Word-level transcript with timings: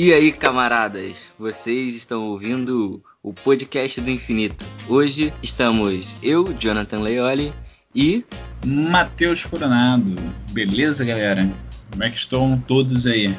E 0.00 0.12
aí, 0.12 0.30
camaradas, 0.30 1.24
vocês 1.36 1.96
estão 1.96 2.28
ouvindo 2.28 3.02
o 3.20 3.34
podcast 3.34 4.00
do 4.00 4.08
infinito. 4.12 4.64
Hoje 4.88 5.34
estamos 5.42 6.16
eu, 6.22 6.52
Jonathan 6.52 7.00
Leioli 7.00 7.52
e 7.92 8.24
Matheus 8.64 9.44
Coronado. 9.44 10.14
Beleza, 10.52 11.04
galera? 11.04 11.52
Como 11.90 12.04
é 12.04 12.10
que 12.10 12.16
estão 12.16 12.62
todos 12.64 13.08
aí? 13.08 13.36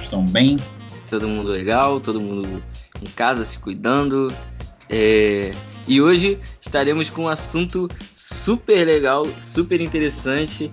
Estão 0.00 0.24
bem? 0.24 0.58
Todo 1.10 1.26
mundo 1.26 1.50
legal, 1.50 2.00
todo 2.00 2.20
mundo 2.20 2.62
em 3.02 3.06
casa 3.06 3.44
se 3.44 3.58
cuidando. 3.58 4.32
É... 4.88 5.50
E 5.88 6.00
hoje 6.00 6.38
estaremos 6.60 7.10
com 7.10 7.22
um 7.22 7.28
assunto 7.28 7.90
super 8.14 8.86
legal, 8.86 9.26
super 9.44 9.80
interessante. 9.80 10.70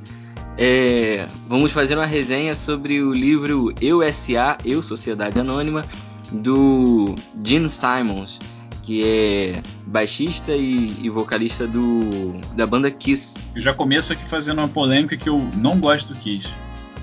É... 0.58 1.28
Vamos 1.48 1.72
fazer 1.72 1.96
uma 1.96 2.06
resenha 2.06 2.56
sobre 2.56 3.02
o 3.02 3.14
livro 3.14 3.74
Eu 3.82 4.02
S.A. 4.02 4.58
Eu 4.64 4.82
Sociedade 4.82 5.40
Anônima 5.40 5.86
do 6.32 7.16
Gene 7.44 7.70
Simons, 7.70 8.40
que 8.82 9.04
é 9.04 9.62
baixista 9.86 10.52
e, 10.54 10.98
e, 11.02 11.10
vocalista 11.10 11.68
do, 11.68 12.34
da 12.56 12.66
banda 12.66 12.90
Kiss. 12.90 13.36
Eu 13.56 13.62
já 13.62 13.74
começo 13.74 14.14
aqui 14.14 14.28
fazendo 14.28 14.60
uma 14.60 14.68
polêmica 14.68 15.16
que 15.16 15.30
eu 15.30 15.48
não 15.56 15.80
gosto 15.80 16.14
do 16.14 16.20
Kiss. 16.20 16.50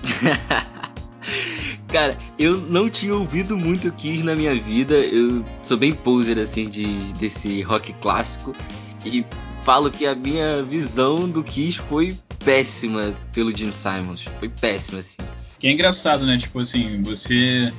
Cara, 1.88 2.16
eu 2.38 2.56
não 2.56 2.88
tinha 2.88 3.14
ouvido 3.14 3.56
muito 3.56 3.90
Kiss 3.92 4.22
na 4.22 4.36
minha 4.36 4.54
vida. 4.54 4.94
Eu 4.94 5.44
sou 5.62 5.76
bem 5.76 5.92
poser 5.92 6.38
assim 6.38 6.68
de 6.68 6.86
desse 7.14 7.62
rock 7.62 7.92
clássico 7.94 8.54
e 9.04 9.24
falo 9.64 9.90
que 9.90 10.06
a 10.06 10.14
minha 10.14 10.62
visão 10.62 11.28
do 11.28 11.42
Kiss 11.42 11.78
foi 11.78 12.16
péssima 12.44 13.16
pelo 13.32 13.56
Gene 13.56 13.72
Simons. 13.72 14.24
Foi 14.38 14.48
péssima 14.48 14.98
assim. 14.98 15.18
Que 15.58 15.68
é 15.68 15.70
engraçado, 15.70 16.26
né? 16.26 16.38
Tipo 16.38 16.60
assim, 16.60 17.02
você 17.02 17.72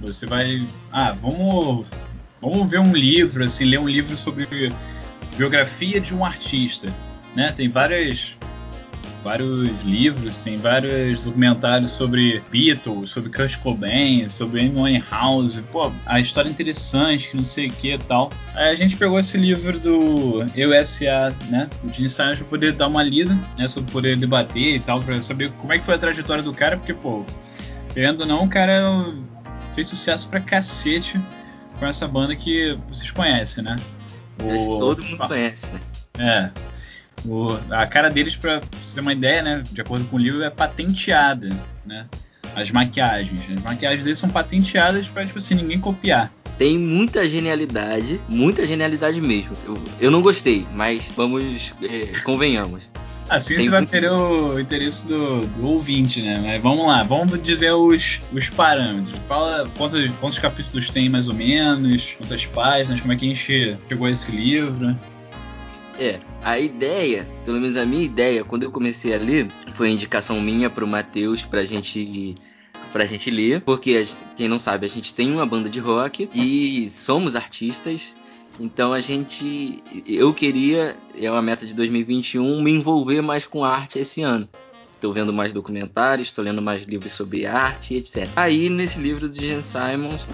você 0.00 0.26
vai, 0.26 0.66
ah, 0.92 1.12
vamos 1.12 1.88
vamos 2.40 2.70
ver 2.70 2.78
um 2.80 2.92
livro, 2.92 3.44
assim, 3.44 3.64
ler 3.64 3.80
um 3.80 3.88
livro 3.88 4.16
sobre 4.16 4.72
biografia 5.36 6.00
de 6.00 6.14
um 6.14 6.24
artista, 6.24 6.92
né? 7.34 7.52
Tem 7.52 7.68
várias 7.68 8.36
vários 9.28 9.82
livros, 9.82 10.42
tem 10.42 10.56
vários 10.56 11.20
documentários 11.20 11.90
sobre 11.90 12.42
Beatles, 12.50 13.10
sobre 13.10 13.30
Kurt 13.30 13.58
Cobain, 13.58 14.26
sobre 14.26 14.62
Amy 14.62 14.80
Winehouse, 14.80 15.62
pô, 15.64 15.92
a 16.06 16.18
história 16.18 16.48
é 16.48 16.50
interessante, 16.50 17.36
não 17.36 17.44
sei 17.44 17.66
o 17.66 17.70
que 17.70 17.92
e 17.92 17.98
tal. 17.98 18.30
Aí 18.54 18.70
a 18.70 18.74
gente 18.74 18.96
pegou 18.96 19.18
esse 19.18 19.36
livro 19.36 19.78
do 19.78 20.40
EUSA, 20.56 21.36
né, 21.50 21.68
o 21.84 21.92
Gene 21.92 22.08
Simons, 22.08 22.38
pra 22.38 22.46
poder 22.46 22.72
dar 22.72 22.88
uma 22.88 23.02
lida, 23.02 23.38
né, 23.58 23.68
sobre 23.68 23.92
poder 23.92 24.16
debater 24.16 24.76
e 24.76 24.80
tal, 24.80 25.02
para 25.02 25.20
saber 25.20 25.50
como 25.52 25.74
é 25.74 25.78
que 25.78 25.84
foi 25.84 25.96
a 25.96 25.98
trajetória 25.98 26.42
do 26.42 26.54
cara, 26.54 26.78
porque, 26.78 26.94
pô, 26.94 27.22
querendo 27.92 28.22
ou 28.22 28.26
não, 28.26 28.44
o 28.44 28.48
cara 28.48 28.82
fez 29.74 29.88
sucesso 29.88 30.26
pra 30.30 30.40
cacete 30.40 31.20
com 31.78 31.84
essa 31.84 32.08
banda 32.08 32.34
que 32.34 32.78
vocês 32.88 33.10
conhecem, 33.10 33.62
né? 33.62 33.76
O... 34.42 34.78
Todo 34.78 35.04
mundo 35.04 35.28
conhece, 35.28 35.74
né? 35.74 35.80
É. 36.18 36.67
O, 37.24 37.58
a 37.70 37.86
cara 37.86 38.08
deles, 38.10 38.36
para 38.36 38.60
você 38.82 38.94
ter 38.94 39.00
uma 39.00 39.12
ideia, 39.12 39.42
né? 39.42 39.62
De 39.70 39.80
acordo 39.80 40.04
com 40.06 40.16
o 40.16 40.18
livro, 40.18 40.42
é 40.42 40.50
patenteada, 40.50 41.48
né? 41.84 42.06
As 42.54 42.70
maquiagens. 42.70 43.40
As 43.50 43.62
maquiagens 43.62 44.04
deles 44.04 44.18
são 44.18 44.30
patenteadas 44.30 45.08
para 45.08 45.24
tipo 45.24 45.38
assim, 45.38 45.54
ninguém 45.54 45.80
copiar. 45.80 46.32
Tem 46.58 46.76
muita 46.76 47.24
genialidade, 47.24 48.20
muita 48.28 48.66
genialidade 48.66 49.20
mesmo. 49.20 49.52
Eu, 49.64 49.78
eu 50.00 50.10
não 50.10 50.20
gostei, 50.20 50.66
mas 50.72 51.08
vamos, 51.16 51.74
é, 51.82 52.20
convenhamos. 52.24 52.90
Assim 53.28 53.56
Tem 53.56 53.64
você 53.64 53.70
vai 53.70 53.84
ter 53.84 54.10
o 54.10 54.58
interesse 54.58 55.06
do, 55.06 55.46
do, 55.46 55.66
ouvinte, 55.66 56.22
né? 56.22 56.40
Mas 56.42 56.62
vamos 56.62 56.86
lá, 56.86 57.02
vamos 57.02 57.40
dizer 57.42 57.72
os, 57.72 58.20
os 58.32 58.48
parâmetros. 58.48 59.14
Fala 59.28 59.68
quantos, 59.76 60.10
quantos 60.18 60.38
capítulos 60.38 60.88
tem 60.88 61.10
mais 61.10 61.28
ou 61.28 61.34
menos, 61.34 62.14
quantas 62.16 62.46
páginas, 62.46 63.00
como 63.00 63.12
é 63.12 63.16
que 63.16 63.26
a 63.26 63.28
gente 63.28 63.76
chegou 63.86 64.06
a 64.06 64.10
esse 64.10 64.32
livro. 64.32 64.96
É, 65.98 66.20
a 66.42 66.58
ideia, 66.58 67.28
pelo 67.44 67.60
menos 67.60 67.76
a 67.76 67.84
minha 67.84 68.04
ideia, 68.04 68.44
quando 68.44 68.62
eu 68.62 68.70
comecei 68.70 69.12
a 69.12 69.18
ler, 69.18 69.48
foi 69.74 69.90
indicação 69.90 70.40
minha 70.40 70.70
pro 70.70 70.86
Matheus 70.86 71.44
pra 71.44 71.64
gente 71.64 72.36
pra 72.92 73.04
gente 73.04 73.30
ler, 73.30 73.60
porque 73.60 74.06
quem 74.34 74.48
não 74.48 74.58
sabe, 74.58 74.86
a 74.86 74.88
gente 74.88 75.12
tem 75.12 75.30
uma 75.30 75.44
banda 75.44 75.68
de 75.68 75.78
rock 75.78 76.30
e 76.32 76.88
somos 76.88 77.36
artistas. 77.36 78.14
Então 78.60 78.92
a 78.92 79.00
gente 79.00 79.82
eu 80.06 80.32
queria, 80.32 80.96
é 81.16 81.30
uma 81.30 81.42
meta 81.42 81.66
de 81.66 81.74
2021, 81.74 82.62
me 82.62 82.72
envolver 82.72 83.20
mais 83.20 83.46
com 83.46 83.64
arte 83.64 83.98
esse 83.98 84.22
ano. 84.22 84.48
Estou 84.94 85.12
vendo 85.12 85.32
mais 85.32 85.52
documentários, 85.52 86.28
estou 86.28 86.44
lendo 86.44 86.62
mais 86.62 86.84
livros 86.84 87.12
sobre 87.12 87.46
arte, 87.46 87.94
etc. 87.94 88.28
Aí 88.34 88.68
nesse 88.68 89.00
livro 89.00 89.28
do 89.28 89.34
Jen 89.34 89.62
Simons, 89.62 90.26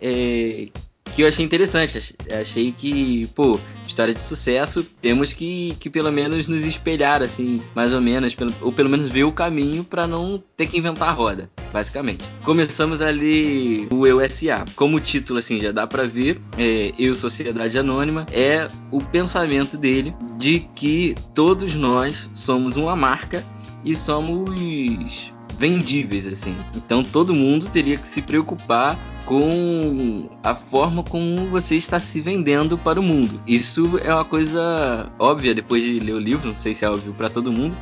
é, 0.00 0.68
que 1.18 1.22
eu 1.22 1.26
achei 1.26 1.44
interessante. 1.44 2.14
Achei 2.30 2.70
que, 2.70 3.26
pô, 3.34 3.58
história 3.84 4.14
de 4.14 4.20
sucesso, 4.20 4.86
temos 5.00 5.32
que, 5.32 5.74
que 5.80 5.90
pelo 5.90 6.12
menos 6.12 6.46
nos 6.46 6.64
espelhar, 6.64 7.24
assim, 7.24 7.60
mais 7.74 7.92
ou 7.92 8.00
menos, 8.00 8.36
pelo, 8.36 8.54
ou 8.60 8.70
pelo 8.70 8.88
menos 8.88 9.08
ver 9.08 9.24
o 9.24 9.32
caminho 9.32 9.82
para 9.82 10.06
não 10.06 10.40
ter 10.56 10.68
que 10.68 10.78
inventar 10.78 11.08
a 11.08 11.10
roda, 11.10 11.50
basicamente. 11.72 12.24
Começamos 12.44 13.02
ali 13.02 13.88
o 13.90 14.06
Eu 14.06 14.20
SA. 14.28 14.64
Como 14.76 15.00
título, 15.00 15.40
assim, 15.40 15.60
já 15.60 15.72
dá 15.72 15.88
para 15.88 16.04
ver, 16.06 16.40
é, 16.56 16.92
Eu 16.96 17.16
Sociedade 17.16 17.76
Anônima, 17.76 18.24
é 18.30 18.68
o 18.92 19.00
pensamento 19.02 19.76
dele 19.76 20.14
de 20.36 20.60
que 20.76 21.16
todos 21.34 21.74
nós 21.74 22.30
somos 22.32 22.76
uma 22.76 22.94
marca 22.94 23.44
e 23.84 23.96
somos 23.96 25.32
vendíveis, 25.58 26.26
assim. 26.26 26.56
Então 26.74 27.02
todo 27.02 27.34
mundo 27.34 27.68
teria 27.68 27.96
que 27.96 28.06
se 28.06 28.22
preocupar 28.22 28.98
com 29.24 30.30
a 30.42 30.54
forma 30.54 31.02
como 31.02 31.48
você 31.48 31.76
está 31.76 32.00
se 32.00 32.18
vendendo 32.20 32.78
para 32.78 32.98
o 32.98 33.02
mundo. 33.02 33.40
Isso 33.46 34.00
é 34.02 34.12
uma 34.12 34.24
coisa 34.24 35.10
óbvia 35.18 35.54
depois 35.54 35.84
de 35.84 36.00
ler 36.00 36.14
o 36.14 36.18
livro, 36.18 36.48
não 36.48 36.56
sei 36.56 36.74
se 36.74 36.84
é 36.84 36.90
óbvio 36.90 37.12
para 37.12 37.28
todo 37.28 37.52
mundo, 37.52 37.76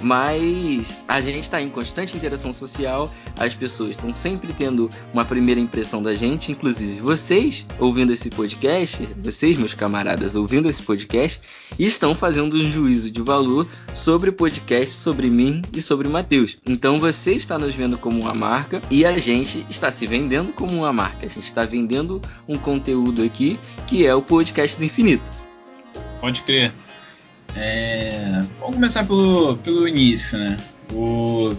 mas 0.00 0.98
a 1.08 1.20
gente 1.20 1.40
está 1.40 1.60
em 1.60 1.68
constante 1.68 2.16
interação 2.16 2.52
social, 2.52 3.12
as 3.38 3.54
pessoas 3.54 3.90
estão 3.90 4.12
sempre 4.12 4.52
tendo 4.52 4.90
uma 5.12 5.24
primeira 5.24 5.60
impressão 5.60 6.02
da 6.02 6.14
gente, 6.14 6.52
inclusive 6.52 7.00
vocês 7.00 7.66
ouvindo 7.78 8.12
esse 8.12 8.30
podcast, 8.30 9.08
vocês, 9.22 9.56
meus 9.56 9.74
camaradas, 9.74 10.36
ouvindo 10.36 10.68
esse 10.68 10.82
podcast, 10.82 11.40
estão 11.78 12.14
fazendo 12.14 12.56
um 12.56 12.70
juízo 12.70 13.10
de 13.10 13.22
valor 13.22 13.66
sobre 13.94 14.30
o 14.30 14.32
podcast, 14.32 14.92
sobre 14.92 15.28
mim 15.28 15.62
e 15.72 15.80
sobre 15.80 16.08
o 16.08 16.10
Matheus. 16.10 16.58
Então 16.66 16.98
você 16.98 17.32
está 17.32 17.58
nos 17.58 17.74
vendo 17.74 17.98
como 17.98 18.20
uma 18.20 18.34
marca 18.34 18.82
e 18.90 19.04
a 19.04 19.18
gente 19.18 19.64
está 19.68 19.90
se 19.90 20.06
vendendo 20.06 20.52
como 20.52 20.72
uma 20.76 20.92
marca. 20.92 21.26
A 21.26 21.28
gente 21.28 21.44
está 21.44 21.64
vendendo 21.64 22.20
um 22.46 22.58
conteúdo 22.58 23.22
aqui 23.22 23.58
que 23.86 24.06
é 24.06 24.14
o 24.14 24.22
podcast 24.22 24.76
do 24.76 24.84
infinito. 24.84 25.30
Pode 26.20 26.42
crer. 26.42 26.72
É, 27.54 28.35
vamos 28.66 28.76
começar 28.78 29.06
pelo, 29.06 29.56
pelo 29.58 29.86
início, 29.86 30.36
né? 30.36 30.56
O 30.92 31.54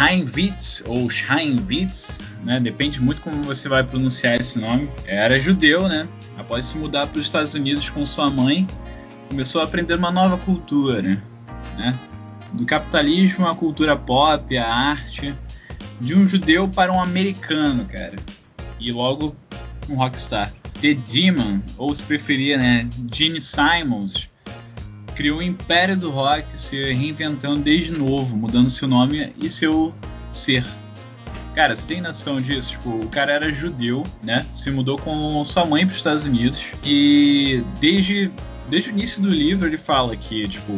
Heinwitz 0.00 0.82
ou 0.86 1.08
Scheinwitz, 1.10 2.22
né? 2.42 2.58
Depende 2.58 2.98
muito 3.00 3.20
como 3.20 3.42
você 3.42 3.68
vai 3.68 3.84
pronunciar 3.84 4.40
esse 4.40 4.58
nome. 4.58 4.90
Era 5.04 5.38
judeu, 5.38 5.86
né? 5.86 6.08
Após 6.38 6.64
se 6.64 6.78
mudar 6.78 7.08
para 7.08 7.20
os 7.20 7.26
Estados 7.26 7.52
Unidos 7.52 7.90
com 7.90 8.06
sua 8.06 8.30
mãe, 8.30 8.66
começou 9.28 9.60
a 9.60 9.64
aprender 9.64 9.96
uma 9.96 10.10
nova 10.10 10.38
cultura, 10.38 11.02
né? 11.02 11.22
Do 12.54 12.64
capitalismo 12.64 13.46
à 13.46 13.54
cultura 13.54 13.94
pop, 13.94 14.56
à 14.56 14.66
arte, 14.66 15.34
de 16.00 16.14
um 16.14 16.24
judeu 16.24 16.66
para 16.66 16.90
um 16.90 17.00
americano, 17.00 17.84
cara. 17.84 18.16
E 18.80 18.90
logo 18.92 19.36
um 19.90 19.96
rockstar. 19.96 20.50
The 20.80 20.94
Demon, 20.94 21.60
ou 21.76 21.92
se 21.92 22.02
preferir, 22.02 22.58
né, 22.58 22.88
Gene 23.10 23.40
Simons, 23.40 24.30
criou 25.16 25.38
o 25.38 25.42
império 25.42 25.96
do 25.96 26.10
rock, 26.10 26.56
se 26.56 26.76
reinventando 26.92 27.62
desde 27.62 27.90
novo, 27.90 28.36
mudando 28.36 28.68
seu 28.68 28.86
nome 28.86 29.32
e 29.40 29.48
seu 29.48 29.92
ser. 30.30 30.64
Cara, 31.54 31.74
você 31.74 31.86
tem 31.86 32.02
noção 32.02 32.38
disso? 32.38 32.72
Tipo, 32.72 32.90
o 32.90 33.08
cara 33.08 33.32
era 33.32 33.50
judeu, 33.50 34.02
né? 34.22 34.44
Se 34.52 34.70
mudou 34.70 34.98
com 34.98 35.42
sua 35.42 35.64
mãe 35.64 35.86
para 35.86 35.92
os 35.92 35.96
Estados 35.96 36.24
Unidos 36.24 36.66
e 36.84 37.64
desde, 37.80 38.30
desde 38.68 38.90
o 38.90 38.92
início 38.92 39.22
do 39.22 39.30
livro 39.30 39.66
ele 39.66 39.78
fala 39.78 40.14
que, 40.14 40.46
tipo, 40.46 40.72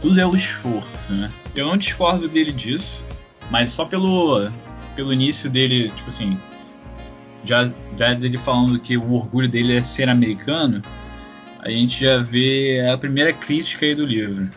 tudo 0.00 0.20
é 0.20 0.26
o 0.26 0.34
esforço, 0.34 1.12
né? 1.12 1.30
Eu 1.54 1.66
não 1.66 1.76
discordo 1.76 2.26
dele 2.26 2.50
disso, 2.50 3.04
mas 3.52 3.70
só 3.70 3.84
pelo, 3.84 4.50
pelo 4.96 5.12
início 5.12 5.48
dele, 5.48 5.92
tipo 5.94 6.08
assim, 6.08 6.36
já, 7.44 7.72
já 7.96 8.12
dele 8.12 8.36
falando 8.36 8.80
que 8.80 8.96
o 8.96 9.12
orgulho 9.12 9.48
dele 9.48 9.76
é 9.76 9.82
ser 9.82 10.08
americano, 10.08 10.82
a 11.62 11.70
gente 11.70 12.04
já 12.04 12.18
vê 12.18 12.86
a 12.90 12.96
primeira 12.96 13.32
crítica 13.32 13.86
aí 13.86 13.94
do 13.94 14.04
livro. 14.04 14.50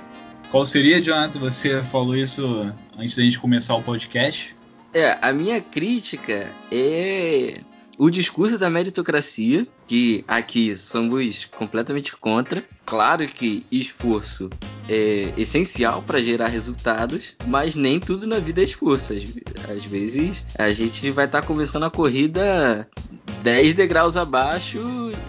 Qual 0.52 0.66
seria, 0.66 1.02
Jonathan? 1.02 1.40
Você 1.40 1.82
falou 1.84 2.16
isso 2.16 2.72
antes 2.98 3.18
da 3.18 3.24
gente 3.24 3.40
começar 3.40 3.76
o 3.76 3.82
podcast. 3.82 4.56
É, 4.94 5.18
a 5.22 5.34
minha 5.34 5.60
crítica 5.60 6.52
é 6.72 7.60
o 7.98 8.10
discurso 8.10 8.58
da 8.58 8.70
meritocracia, 8.70 9.68
que 9.88 10.24
aqui 10.28 10.76
somos 10.76 11.46
completamente 11.58 12.16
contra. 12.16 12.64
Claro 12.86 13.26
que 13.28 13.66
esforço 13.72 14.50
é 14.90 15.34
essencial 15.38 16.02
para 16.02 16.22
gerar 16.22 16.48
resultados, 16.48 17.36
mas 17.46 17.76
nem 17.76 18.00
tudo 18.00 18.28
na 18.28 18.40
vida 18.40 18.62
é 18.62 18.66
esforço. 18.66 19.14
Às, 19.14 19.86
vezes 19.86 20.46
a 20.58 20.72
gente 20.72 21.10
vai 21.12 21.26
estar 21.26 21.42
tá 21.42 21.48
começando 21.48 21.84
a 21.84 21.90
corrida 21.90 22.88
10 23.44 23.74
degraus 23.74 24.18
abaixo 24.18 24.80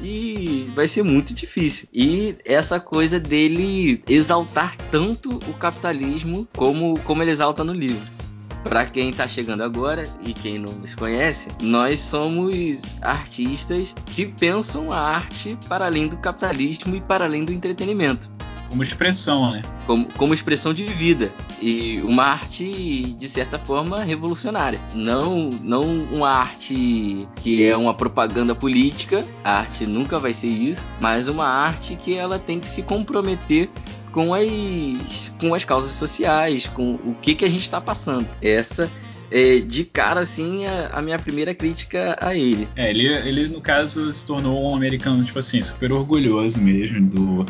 e 0.02 0.70
vai 0.74 0.88
ser 0.88 1.02
muito 1.02 1.34
difícil. 1.34 1.88
E 1.92 2.36
essa 2.44 2.80
coisa 2.80 3.20
dele 3.20 4.02
exaltar 4.08 4.76
tanto 4.90 5.36
o 5.48 5.54
capitalismo 5.54 6.48
como, 6.56 6.98
como 7.00 7.22
ele 7.22 7.30
exalta 7.30 7.62
no 7.62 7.72
livro. 7.72 8.23
Para 8.64 8.86
quem 8.86 9.10
está 9.10 9.28
chegando 9.28 9.62
agora 9.62 10.08
e 10.22 10.32
quem 10.32 10.58
não 10.58 10.72
nos 10.72 10.94
conhece, 10.94 11.50
nós 11.60 12.00
somos 12.00 12.96
artistas 13.02 13.94
que 14.06 14.24
pensam 14.24 14.90
a 14.90 14.98
arte 14.98 15.56
para 15.68 15.84
além 15.84 16.08
do 16.08 16.16
capitalismo 16.16 16.96
e 16.96 17.00
para 17.00 17.26
além 17.26 17.44
do 17.44 17.52
entretenimento. 17.52 18.32
Como 18.70 18.82
expressão, 18.82 19.52
né? 19.52 19.62
Como, 19.86 20.06
como 20.14 20.34
expressão 20.34 20.72
de 20.72 20.82
vida. 20.82 21.30
E 21.60 22.00
uma 22.02 22.24
arte, 22.24 23.14
de 23.16 23.28
certa 23.28 23.58
forma, 23.58 24.02
revolucionária. 24.02 24.80
Não, 24.94 25.50
não 25.62 25.84
uma 26.10 26.30
arte 26.30 27.28
que 27.36 27.64
é 27.64 27.76
uma 27.76 27.94
propaganda 27.94 28.52
política. 28.52 29.24
A 29.44 29.58
arte 29.58 29.86
nunca 29.86 30.18
vai 30.18 30.32
ser 30.32 30.48
isso. 30.48 30.84
Mas 31.00 31.28
uma 31.28 31.46
arte 31.46 31.94
que 31.94 32.16
ela 32.16 32.36
tem 32.38 32.58
que 32.58 32.68
se 32.68 32.82
comprometer 32.82 33.70
com 34.14 34.32
as, 34.32 35.34
com 35.40 35.52
as 35.52 35.64
causas 35.64 35.90
sociais, 35.90 36.68
com 36.68 36.94
o 36.94 37.16
que, 37.20 37.34
que 37.34 37.44
a 37.44 37.48
gente 37.48 37.62
está 37.62 37.80
passando. 37.80 38.28
Essa 38.40 38.88
é, 39.28 39.58
de 39.58 39.84
cara, 39.84 40.20
assim, 40.20 40.64
a, 40.66 40.90
a, 40.92 41.02
minha 41.02 41.18
primeira 41.18 41.52
crítica 41.52 42.16
a 42.20 42.32
ele. 42.32 42.68
É, 42.76 42.90
ele, 42.90 43.08
ele, 43.08 43.48
no 43.48 43.60
caso, 43.60 44.12
se 44.12 44.24
tornou 44.24 44.70
um 44.70 44.76
americano, 44.76 45.24
tipo 45.24 45.40
assim, 45.40 45.60
super 45.60 45.90
orgulhoso 45.92 46.60
mesmo 46.60 47.00
do, 47.00 47.44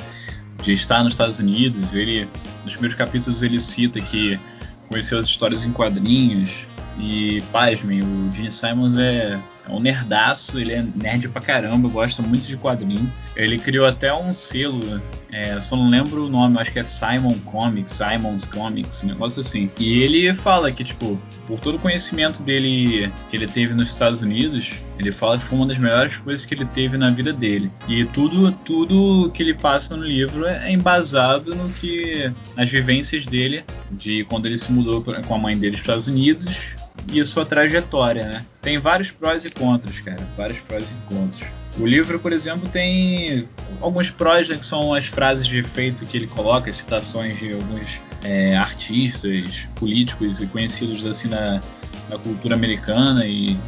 de 0.63 0.73
estar 0.73 1.05
nos 1.05 1.13
Estados 1.13 1.39
Unidos. 1.39 1.95
Ele, 1.95 2.27
nos 2.65 2.73
primeiros 2.73 2.97
capítulos, 2.97 3.43
ele 3.43 3.61
cita 3.61 4.01
que 4.01 4.41
conheceu 4.89 5.19
as 5.19 5.27
histórias 5.27 5.67
em 5.67 5.71
quadrinhos. 5.71 6.67
E, 6.99 7.43
pasmem, 7.53 8.01
o 8.01 8.33
Gene 8.33 8.51
Simons 8.51 8.97
é 8.97 9.39
é 9.67 9.73
um 9.73 9.81
nerdaço, 9.81 10.59
ele 10.61 10.73
é 10.73 10.85
nerd 10.95 11.29
pra 11.29 11.41
caramba, 11.41 11.89
gosta 11.89 12.23
muito 12.23 12.47
de 12.47 12.57
quadrinho. 12.57 13.11
Ele 13.35 13.59
criou 13.59 13.87
até 13.87 14.13
um 14.13 14.33
selo, 14.33 15.03
é, 15.33 15.59
só 15.61 15.75
não 15.75 15.89
lembro 15.89 16.27
o 16.27 16.31
nome, 16.31 16.59
acho 16.61 16.71
que 16.71 16.79
é 16.79 16.85
Simon 16.85 17.39
Comics, 17.45 17.95
Simon's 17.95 18.45
Comics, 18.45 19.03
um 19.05 19.09
negócio 19.09 19.41
assim. 19.41 19.71
E 19.79 20.03
ele 20.03 20.33
fala 20.35 20.71
que, 20.71 20.85
tipo, 20.85 21.21
por 21.47 21.59
todo 21.61 21.77
o 21.77 21.79
conhecimento 21.79 22.43
dele 22.43 23.11
que 23.31 23.37
ele 23.37 23.47
teve 23.47 23.75
nos 23.75 23.91
Estados 23.91 24.23
Unidos, 24.23 24.73
ele 24.99 25.11
fala 25.11 25.39
que 25.39 25.45
foi 25.45 25.59
uma 25.59 25.67
das 25.67 25.79
melhores 25.79 26.17
coisas 26.19 26.45
que 26.45 26.55
ele 26.55 26.67
teve 26.67 26.99
na 26.99 27.11
vida 27.11 27.33
dele. 27.33 27.71
E 27.89 28.05
tudo, 28.05 28.53
tudo 28.53 29.31
que 29.33 29.43
ele 29.43 29.55
passa 29.55 29.97
no 29.97 30.05
livro 30.05 30.47
é 30.47 30.71
embasado 30.71 31.55
no 31.55 31.69
que 31.69 32.31
nas 32.55 32.69
vivências 32.69 33.27
dele, 33.27 33.65
de 33.91 34.25
quando 34.25 34.47
ele 34.47 34.59
se 34.59 34.71
mudou 34.71 35.03
com 35.03 35.35
a 35.35 35.39
mãe 35.39 35.57
dele 35.57 35.73
para 35.73 35.77
os 35.77 35.81
Estados 35.81 36.09
Unidos, 36.09 36.74
e 37.13 37.25
sua 37.25 37.45
trajetória, 37.45 38.25
né? 38.27 38.47
Tem 38.61 38.79
vários 38.79 39.11
prós 39.11 39.45
e 39.45 39.51
contras, 39.51 40.01
cara, 40.01 40.27
vários 40.37 40.61
prós 40.61 40.91
e 40.91 41.15
contras. 41.15 41.49
O 41.79 41.85
livro, 41.85 42.21
por 42.21 42.33
exemplo, 42.33 42.69
tem 42.69 43.49
alguns 43.81 44.09
prós, 44.09 44.49
né, 44.49 44.57
que 44.57 44.65
são 44.65 44.95
as 44.95 45.07
frases 45.07 45.47
de 45.47 45.59
efeito 45.59 46.07
que 46.07 46.17
ele 46.17 46.29
coloca, 46.29 46.73
citações 46.73 47.37
de 47.37 47.53
alguns 47.53 48.01
é, 48.23 48.57
artistas, 48.57 49.67
políticos 49.75 50.41
e 50.41 50.47
conhecidos 50.47 51.05
assim 51.05 51.29
na, 51.29 51.61
na 52.09 52.17
cultura 52.17 52.55
americana 52.55 53.27
e 53.27 53.59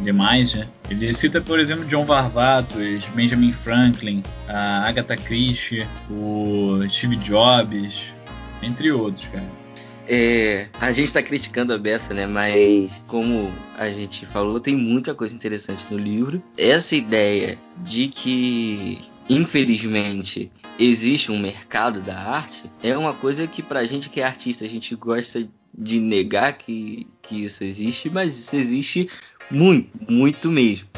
demais, 0.00 0.54
né? 0.54 0.68
Ele 0.90 1.12
cita, 1.14 1.40
por 1.40 1.58
exemplo, 1.58 1.84
John 1.86 2.04
Varvatos, 2.04 3.06
Benjamin 3.14 3.52
Franklin, 3.52 4.22
a 4.46 4.86
Agatha 4.86 5.16
Christie, 5.16 5.86
o 6.10 6.80
Steve 6.88 7.16
Jobs, 7.16 8.14
entre 8.62 8.92
outros, 8.92 9.26
cara. 9.28 9.65
É, 10.08 10.68
a 10.80 10.92
gente 10.92 11.06
está 11.06 11.22
criticando 11.22 11.72
a 11.72 11.78
Bessa, 11.78 12.14
né? 12.14 12.26
Mas 12.26 13.02
como 13.06 13.52
a 13.76 13.90
gente 13.90 14.24
falou, 14.24 14.60
tem 14.60 14.76
muita 14.76 15.14
coisa 15.14 15.34
interessante 15.34 15.86
no 15.90 15.98
livro. 15.98 16.42
Essa 16.56 16.94
ideia 16.94 17.58
de 17.78 18.08
que, 18.08 19.04
infelizmente, 19.28 20.50
existe 20.78 21.32
um 21.32 21.38
mercado 21.38 22.02
da 22.02 22.16
arte 22.16 22.70
é 22.82 22.96
uma 22.96 23.14
coisa 23.14 23.46
que 23.46 23.62
pra 23.62 23.84
gente 23.84 24.10
que 24.10 24.20
é 24.20 24.24
artista 24.24 24.64
a 24.64 24.68
gente 24.68 24.94
gosta 24.94 25.48
de 25.76 26.00
negar 26.00 26.52
que, 26.54 27.06
que 27.22 27.44
isso 27.44 27.64
existe, 27.64 28.08
mas 28.08 28.38
isso 28.38 28.56
existe 28.56 29.08
muito, 29.50 29.90
muito 30.10 30.50
mesmo. 30.50 30.88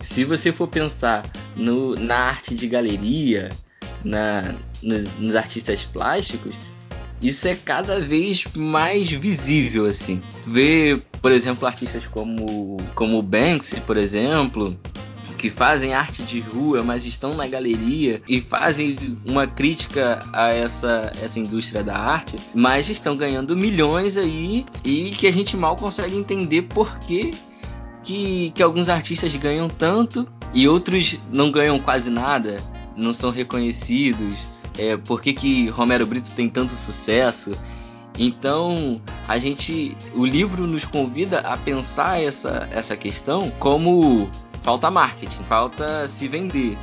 Se 0.00 0.24
você 0.24 0.52
for 0.52 0.68
pensar 0.68 1.30
no, 1.56 1.94
na 1.94 2.16
arte 2.16 2.54
de 2.54 2.66
galeria, 2.66 3.50
na, 4.04 4.54
nos, 4.82 5.12
nos 5.18 5.36
artistas 5.36 5.84
plásticos, 5.84 6.56
isso 7.22 7.46
é 7.46 7.54
cada 7.54 8.00
vez 8.00 8.44
mais 8.56 9.10
visível, 9.10 9.86
assim. 9.86 10.22
Ver, 10.46 11.02
por 11.20 11.32
exemplo, 11.32 11.66
artistas 11.66 12.06
como, 12.06 12.78
como 12.94 13.18
o 13.18 13.22
Banksy, 13.22 13.80
por 13.80 13.96
exemplo, 13.96 14.78
que 15.40 15.48
fazem 15.48 15.94
arte 15.94 16.22
de 16.22 16.38
rua, 16.38 16.82
mas 16.82 17.06
estão 17.06 17.34
na 17.34 17.46
galeria 17.46 18.20
e 18.28 18.40
fazem 18.40 18.96
uma 19.24 19.46
crítica 19.46 20.22
a 20.34 20.48
essa, 20.48 21.12
essa 21.22 21.40
indústria 21.40 21.82
da 21.82 21.96
arte, 21.96 22.36
mas 22.54 22.90
estão 22.90 23.16
ganhando 23.16 23.56
milhões 23.56 24.18
aí 24.18 24.66
e 24.84 25.10
que 25.10 25.26
a 25.26 25.32
gente 25.32 25.56
mal 25.56 25.76
consegue 25.76 26.14
entender 26.14 26.62
por 26.62 26.98
que, 27.00 27.32
que, 28.02 28.52
que 28.54 28.62
alguns 28.62 28.90
artistas 28.90 29.34
ganham 29.36 29.68
tanto 29.68 30.28
e 30.52 30.68
outros 30.68 31.18
não 31.32 31.50
ganham 31.50 31.78
quase 31.78 32.10
nada, 32.10 32.62
não 32.94 33.14
são 33.14 33.30
reconhecidos 33.30 34.38
é, 34.80 34.96
por 34.96 35.20
que, 35.20 35.34
que 35.34 35.68
Romero 35.68 36.06
Brito 36.06 36.32
tem 36.32 36.48
tanto 36.48 36.72
sucesso. 36.72 37.52
Então, 38.18 39.00
a 39.28 39.38
gente, 39.38 39.96
o 40.14 40.24
livro 40.24 40.66
nos 40.66 40.84
convida 40.84 41.40
a 41.40 41.56
pensar 41.56 42.20
essa, 42.20 42.68
essa 42.72 42.96
questão 42.96 43.50
como 43.58 44.28
falta 44.62 44.90
marketing, 44.90 45.42
falta 45.44 46.08
se 46.08 46.26
vender. 46.26 46.76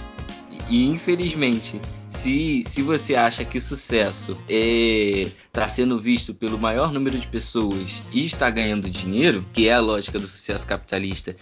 E 0.70 0.86
infelizmente, 0.86 1.82
se, 2.08 2.64
se 2.66 2.82
você 2.82 3.16
acha 3.16 3.44
que 3.44 3.60
sucesso 3.60 4.32
está 4.32 4.44
é, 4.50 5.28
tá 5.52 5.68
sendo 5.68 6.00
visto 6.00 6.34
pelo 6.34 6.58
maior 6.58 6.92
número 6.92 7.18
de 7.18 7.28
pessoas 7.28 8.02
e 8.12 8.26
está 8.26 8.50
ganhando 8.50 8.90
dinheiro, 8.90 9.46
que 9.54 9.68
é 9.68 9.74
a 9.74 9.80
lógica 9.80 10.20
do 10.20 10.28
sucesso 10.28 10.66
capitalista, 10.66 11.36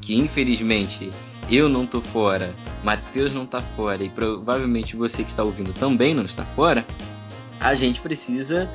que 0.00 0.14
infelizmente 0.16 1.10
eu 1.50 1.68
não 1.68 1.86
tô 1.86 2.00
fora, 2.00 2.54
Matheus 2.82 3.34
não 3.34 3.46
tá 3.46 3.60
fora 3.60 4.02
e 4.02 4.08
provavelmente 4.08 4.96
você 4.96 5.22
que 5.22 5.30
está 5.30 5.42
ouvindo 5.42 5.72
também 5.72 6.14
não 6.14 6.24
está 6.24 6.44
fora, 6.44 6.86
a 7.60 7.74
gente 7.74 8.00
precisa, 8.00 8.70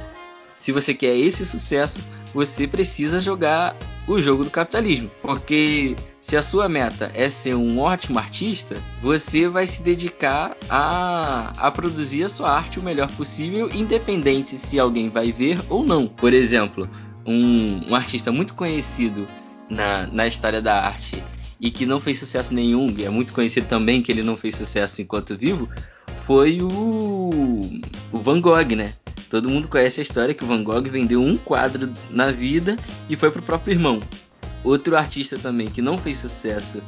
se 0.55 0.71
você 0.71 0.93
quer 0.93 1.15
esse 1.15 1.45
sucesso, 1.45 1.99
você 2.33 2.67
precisa 2.67 3.19
jogar 3.19 3.75
o 4.07 4.21
jogo 4.21 4.43
do 4.43 4.49
capitalismo. 4.49 5.11
Porque 5.21 5.95
se 6.19 6.37
a 6.37 6.41
sua 6.41 6.69
meta 6.69 7.11
é 7.13 7.29
ser 7.29 7.55
um 7.55 7.79
ótimo 7.79 8.17
artista, 8.17 8.81
você 9.01 9.47
vai 9.49 9.67
se 9.67 9.81
dedicar 9.81 10.55
a, 10.69 11.51
a 11.57 11.71
produzir 11.71 12.23
a 12.23 12.29
sua 12.29 12.51
arte 12.51 12.79
o 12.79 12.83
melhor 12.83 13.11
possível, 13.11 13.69
independente 13.73 14.57
se 14.57 14.79
alguém 14.79 15.09
vai 15.09 15.31
ver 15.31 15.59
ou 15.69 15.83
não. 15.83 16.07
Por 16.07 16.33
exemplo, 16.33 16.89
um, 17.25 17.89
um 17.89 17.95
artista 17.95 18.31
muito 18.31 18.53
conhecido 18.53 19.27
na, 19.69 20.07
na 20.07 20.25
história 20.25 20.61
da 20.61 20.85
arte 20.85 21.23
e 21.59 21.71
que 21.71 21.85
não 21.85 21.99
fez 21.99 22.19
sucesso 22.19 22.53
nenhum, 22.53 22.93
e 22.97 23.05
é 23.05 23.09
muito 23.09 23.33
conhecido 23.33 23.67
também 23.67 24.01
que 24.01 24.11
ele 24.11 24.23
não 24.23 24.37
fez 24.37 24.55
sucesso 24.55 25.01
enquanto 25.01 25.37
vivo, 25.37 25.69
foi 26.25 26.61
o, 26.61 27.61
o 28.11 28.19
Van 28.19 28.39
Gogh, 28.39 28.75
né? 28.75 28.93
Todo 29.29 29.49
mundo 29.49 29.67
conhece 29.67 29.99
a 29.99 30.03
história 30.03 30.33
que 30.33 30.43
o 30.43 30.47
Van 30.47 30.63
Gogh 30.63 30.83
vendeu 30.89 31.21
um 31.21 31.37
quadro 31.37 31.91
na 32.09 32.31
vida 32.31 32.77
e 33.09 33.15
foi 33.15 33.31
pro 33.31 33.41
próprio 33.41 33.73
irmão. 33.73 33.99
Outro 34.63 34.95
artista 34.95 35.37
também 35.37 35.67
que 35.67 35.81
não 35.81 35.97
fez 35.97 36.17
sucesso 36.19 36.81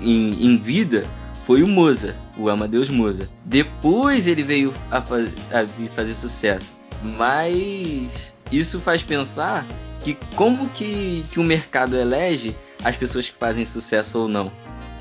em, 0.00 0.46
em 0.46 0.58
vida 0.58 1.06
foi 1.44 1.62
o 1.62 1.68
Mozart, 1.68 2.16
o 2.36 2.48
Amadeus 2.48 2.88
Mozart. 2.88 3.30
Depois 3.44 4.26
ele 4.26 4.42
veio 4.42 4.74
a, 4.90 5.00
faz, 5.00 5.28
a 5.52 5.88
fazer 5.94 6.14
sucesso, 6.14 6.74
mas 7.02 8.34
isso 8.50 8.80
faz 8.80 9.02
pensar 9.02 9.66
que 10.00 10.16
como 10.34 10.68
que, 10.70 11.24
que 11.30 11.38
o 11.38 11.44
mercado 11.44 11.96
elege 11.96 12.54
as 12.82 12.96
pessoas 12.96 13.28
que 13.28 13.36
fazem 13.36 13.64
sucesso 13.64 14.20
ou 14.20 14.28
não. 14.28 14.52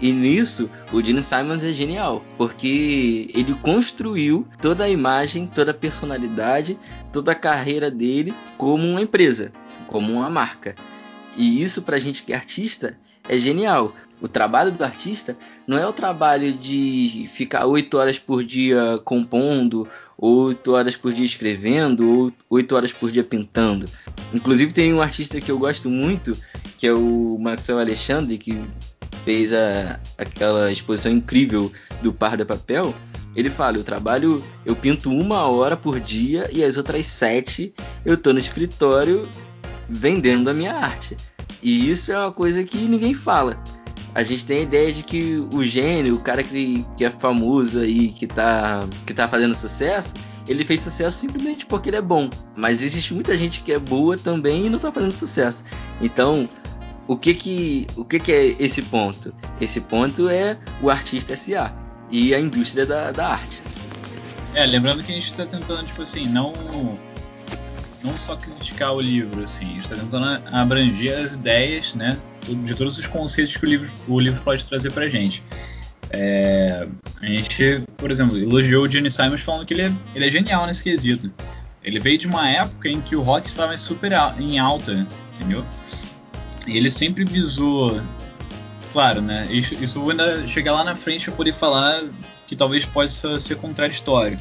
E 0.02 0.12
nisso, 0.12 0.70
o 0.92 1.02
Gene 1.02 1.22
Simons 1.22 1.64
é 1.64 1.72
genial, 1.72 2.24
porque 2.38 3.32
ele 3.34 3.54
construiu 3.62 4.46
toda 4.62 4.84
a 4.84 4.90
imagem, 4.90 5.48
toda 5.48 5.72
a 5.72 5.74
personalidade, 5.74 6.78
toda 7.14 7.32
a 7.32 7.36
carreira 7.36 7.90
dele 7.90 8.34
como 8.58 8.86
uma 8.86 9.02
empresa, 9.02 9.54
como 9.88 10.14
uma 10.14 10.30
marca. 10.30 10.76
E 11.36 11.62
isso 11.62 11.82
pra 11.82 12.00
gente 12.00 12.24
que 12.24 12.34
é 12.34 12.36
artista 12.36 12.98
é 13.28 13.38
genial. 13.38 13.94
O 14.22 14.28
trabalho 14.28 14.72
do 14.72 14.84
artista 14.84 15.38
não 15.68 15.78
é 15.78 15.86
o 15.86 15.94
trabalho 15.94 16.54
de 16.54 17.30
ficar 17.34 17.66
oito 17.66 17.98
horas 17.98 18.18
por 18.18 18.44
dia 18.44 19.00
compondo, 19.04 19.88
oito 20.18 20.72
horas 20.72 20.96
por 20.96 21.14
dia 21.14 21.26
escrevendo, 21.26 22.08
ou 22.08 22.32
oito 22.50 22.76
horas 22.76 22.94
por 22.94 23.12
dia 23.12 23.24
pintando. 23.24 23.88
Inclusive 24.34 24.74
tem 24.74 24.94
um 24.94 25.02
artista 25.02 25.42
que 25.42 25.52
eu 25.52 25.60
gosto 25.60 25.90
muito, 25.90 26.38
que 26.78 26.88
é 26.88 26.94
o 26.94 27.38
Maxwell 27.40 27.80
Alexandre, 27.80 28.38
que 28.38 28.64
fez 29.26 29.52
a, 29.52 30.00
aquela 30.18 30.72
exposição 30.72 31.12
incrível 31.12 31.72
do 32.02 32.14
Parda 32.14 32.46
Papel, 32.46 32.96
ele 33.36 33.50
fala: 33.50 33.78
eu 33.78 33.84
trabalho, 33.84 34.44
eu 34.66 34.76
pinto 34.76 35.10
uma 35.10 35.48
hora 35.48 35.76
por 35.76 36.00
dia 36.00 36.50
e 36.52 36.64
as 36.64 36.78
outras 36.78 37.06
sete 37.06 37.74
eu 38.06 38.16
tô 38.16 38.32
no 38.32 38.40
escritório 38.40 39.28
vendendo 39.90 40.50
a 40.50 40.54
minha 40.54 40.74
arte. 40.74 41.18
E 41.62 41.90
isso 41.90 42.12
é 42.12 42.20
uma 42.20 42.32
coisa 42.32 42.64
que 42.64 42.78
ninguém 42.78 43.14
fala. 43.14 43.62
A 44.14 44.24
gente 44.24 44.46
tem 44.46 44.60
a 44.60 44.62
ideia 44.62 44.94
de 44.94 45.04
que 45.04 45.46
o 45.52 45.64
gênio, 45.64 46.16
o 46.16 46.20
cara 46.20 46.42
que, 46.42 46.86
que 46.96 47.04
é 47.04 47.10
famoso 47.10 47.80
aí, 47.80 48.10
que 48.10 48.26
tá, 48.26 48.88
que 49.06 49.14
tá 49.14 49.28
fazendo 49.28 49.54
sucesso, 49.56 50.14
ele 50.48 50.64
fez 50.64 50.82
sucesso 50.82 51.18
simplesmente 51.18 51.66
porque 51.66 51.90
ele 51.90 51.98
é 51.98 52.02
bom. 52.02 52.30
Mas 52.56 52.84
existe 52.84 53.14
muita 53.14 53.36
gente 53.36 53.62
que 53.62 53.74
é 53.74 53.80
boa 53.80 54.18
também 54.18 54.68
e 54.68 54.70
não 54.70 54.80
tá 54.80 54.92
fazendo 54.92 55.12
sucesso. 55.12 55.64
Então, 56.00 56.48
o 57.08 57.18
que 57.18 57.34
que, 57.34 57.88
o 57.96 58.06
que 58.06 58.20
que 58.20 58.32
é 58.32 58.56
esse 58.60 58.82
ponto? 58.84 59.34
Esse 59.60 59.82
ponto 59.82 60.30
é 60.30 60.58
o 60.82 60.90
artista 60.90 61.36
SA 61.36 61.74
e 62.10 62.34
a 62.34 62.40
indústria 62.40 62.86
da, 62.86 63.12
da 63.12 63.28
arte. 63.28 63.62
É, 64.54 64.66
lembrando 64.66 65.04
que 65.04 65.12
a 65.12 65.16
gente 65.16 65.32
está 65.32 65.46
tentando, 65.46 65.84
tipo 65.84 66.02
assim, 66.02 66.26
não 66.28 66.54
não 68.06 68.16
só 68.16 68.36
criticar 68.36 68.94
o 68.94 69.02
livro, 69.02 69.44
assim, 69.44 69.66
a 69.66 69.70
gente 69.70 69.84
está 69.84 69.96
tentando 69.96 70.26
abranger 70.52 71.18
as 71.18 71.36
ideias, 71.36 71.96
né, 71.96 72.18
de 72.42 72.76
todos 72.76 72.98
os 72.98 73.08
conceitos 73.08 73.58
que 73.58 73.66
o 73.66 73.70
livro, 73.70 73.92
o 74.08 74.20
livro 74.20 74.42
pode 74.42 74.68
trazer 74.68 74.92
pra 74.92 75.10
gente. 75.10 75.44
É, 76.12 76.88
a 77.22 77.26
gente, 77.26 77.84
por 77.98 78.12
exemplo, 78.12 78.38
elogiou 78.38 78.86
o 78.86 78.92
Gene 78.92 79.10
Simons 79.10 79.42
falando 79.42 79.66
que 79.66 79.74
ele 79.74 79.82
é, 79.82 79.92
ele 80.14 80.26
é 80.26 80.30
genial 80.30 80.66
nesse 80.66 80.84
quesito. 80.84 81.32
Ele 81.84 82.00
veio 82.00 82.18
de 82.18 82.28
uma 82.28 82.50
época 82.50 82.90
em 82.90 83.02
que 83.02 83.16
o 83.16 83.22
rock 83.22 83.48
estava 83.48 83.76
super 83.78 84.12
em 84.40 84.58
alta, 84.58 85.06
entendeu? 85.36 85.66
E 86.68 86.78
ele 86.78 86.90
sempre 86.90 87.24
visou, 87.24 88.02
claro, 88.92 89.22
né? 89.22 89.48
Isso, 89.52 89.76
isso 89.76 90.10
ainda 90.10 90.48
chegar 90.48 90.72
lá 90.72 90.84
na 90.84 90.96
frente 90.96 91.26
para 91.26 91.36
poder 91.36 91.54
falar 91.54 92.04
que 92.48 92.56
talvez 92.56 92.86
possa 92.86 93.38
ser 93.38 93.58
contraditório. 93.58 94.38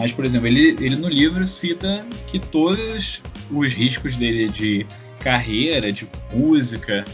Mas, 0.00 0.12
por 0.12 0.24
exemplo, 0.24 0.46
ele, 0.46 0.82
ele 0.82 0.96
no 0.96 1.10
livro 1.10 1.46
cita 1.46 2.06
que 2.28 2.38
todos 2.38 3.22
os 3.50 3.74
riscos 3.74 4.16
dele 4.16 4.48
de 4.48 4.86
carreira, 5.18 5.92
de 5.92 6.08
música, 6.32 7.04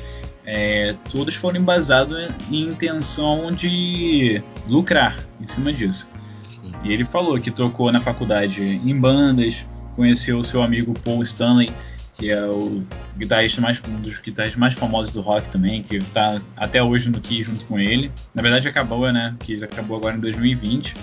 é, 0.45 0.95
todos 1.11 1.35
foram 1.35 1.59
embasados 1.59 2.16
em 2.49 2.69
intenção 2.69 3.50
de 3.50 4.40
lucrar 4.69 5.19
em 5.40 5.47
cima 5.49 5.73
disso. 5.73 6.09
Sim. 6.45 6.73
E 6.85 6.93
ele 6.93 7.05
falou 7.05 7.40
que 7.40 7.50
tocou 7.50 7.90
na 7.90 8.00
faculdade 8.00 8.62
em 8.62 9.00
bandas, 9.00 9.66
conheceu 9.97 10.38
o 10.38 10.45
seu 10.45 10.62
amigo 10.62 10.95
Paul 11.00 11.23
Stanley, 11.23 11.73
que 12.14 12.31
é 12.31 12.47
o 12.47 12.85
guitarrista 13.19 13.61
mais, 13.61 13.83
um 13.88 14.00
dos 14.00 14.21
guitarristas 14.21 14.61
mais 14.61 14.75
famosos 14.75 15.11
do 15.12 15.23
rock 15.23 15.50
também, 15.50 15.83
que 15.83 15.97
está 15.97 16.40
até 16.57 16.81
hoje 16.81 17.11
no 17.11 17.21
Kiss 17.21 17.43
junto 17.43 17.64
com 17.66 17.81
ele. 17.81 18.12
Na 18.33 18.43
verdade 18.43 18.69
acabou, 18.69 19.12
né? 19.12 19.35
Kiss 19.40 19.64
acabou 19.64 19.97
agora 19.97 20.16
em 20.16 20.21
2020. 20.21 20.95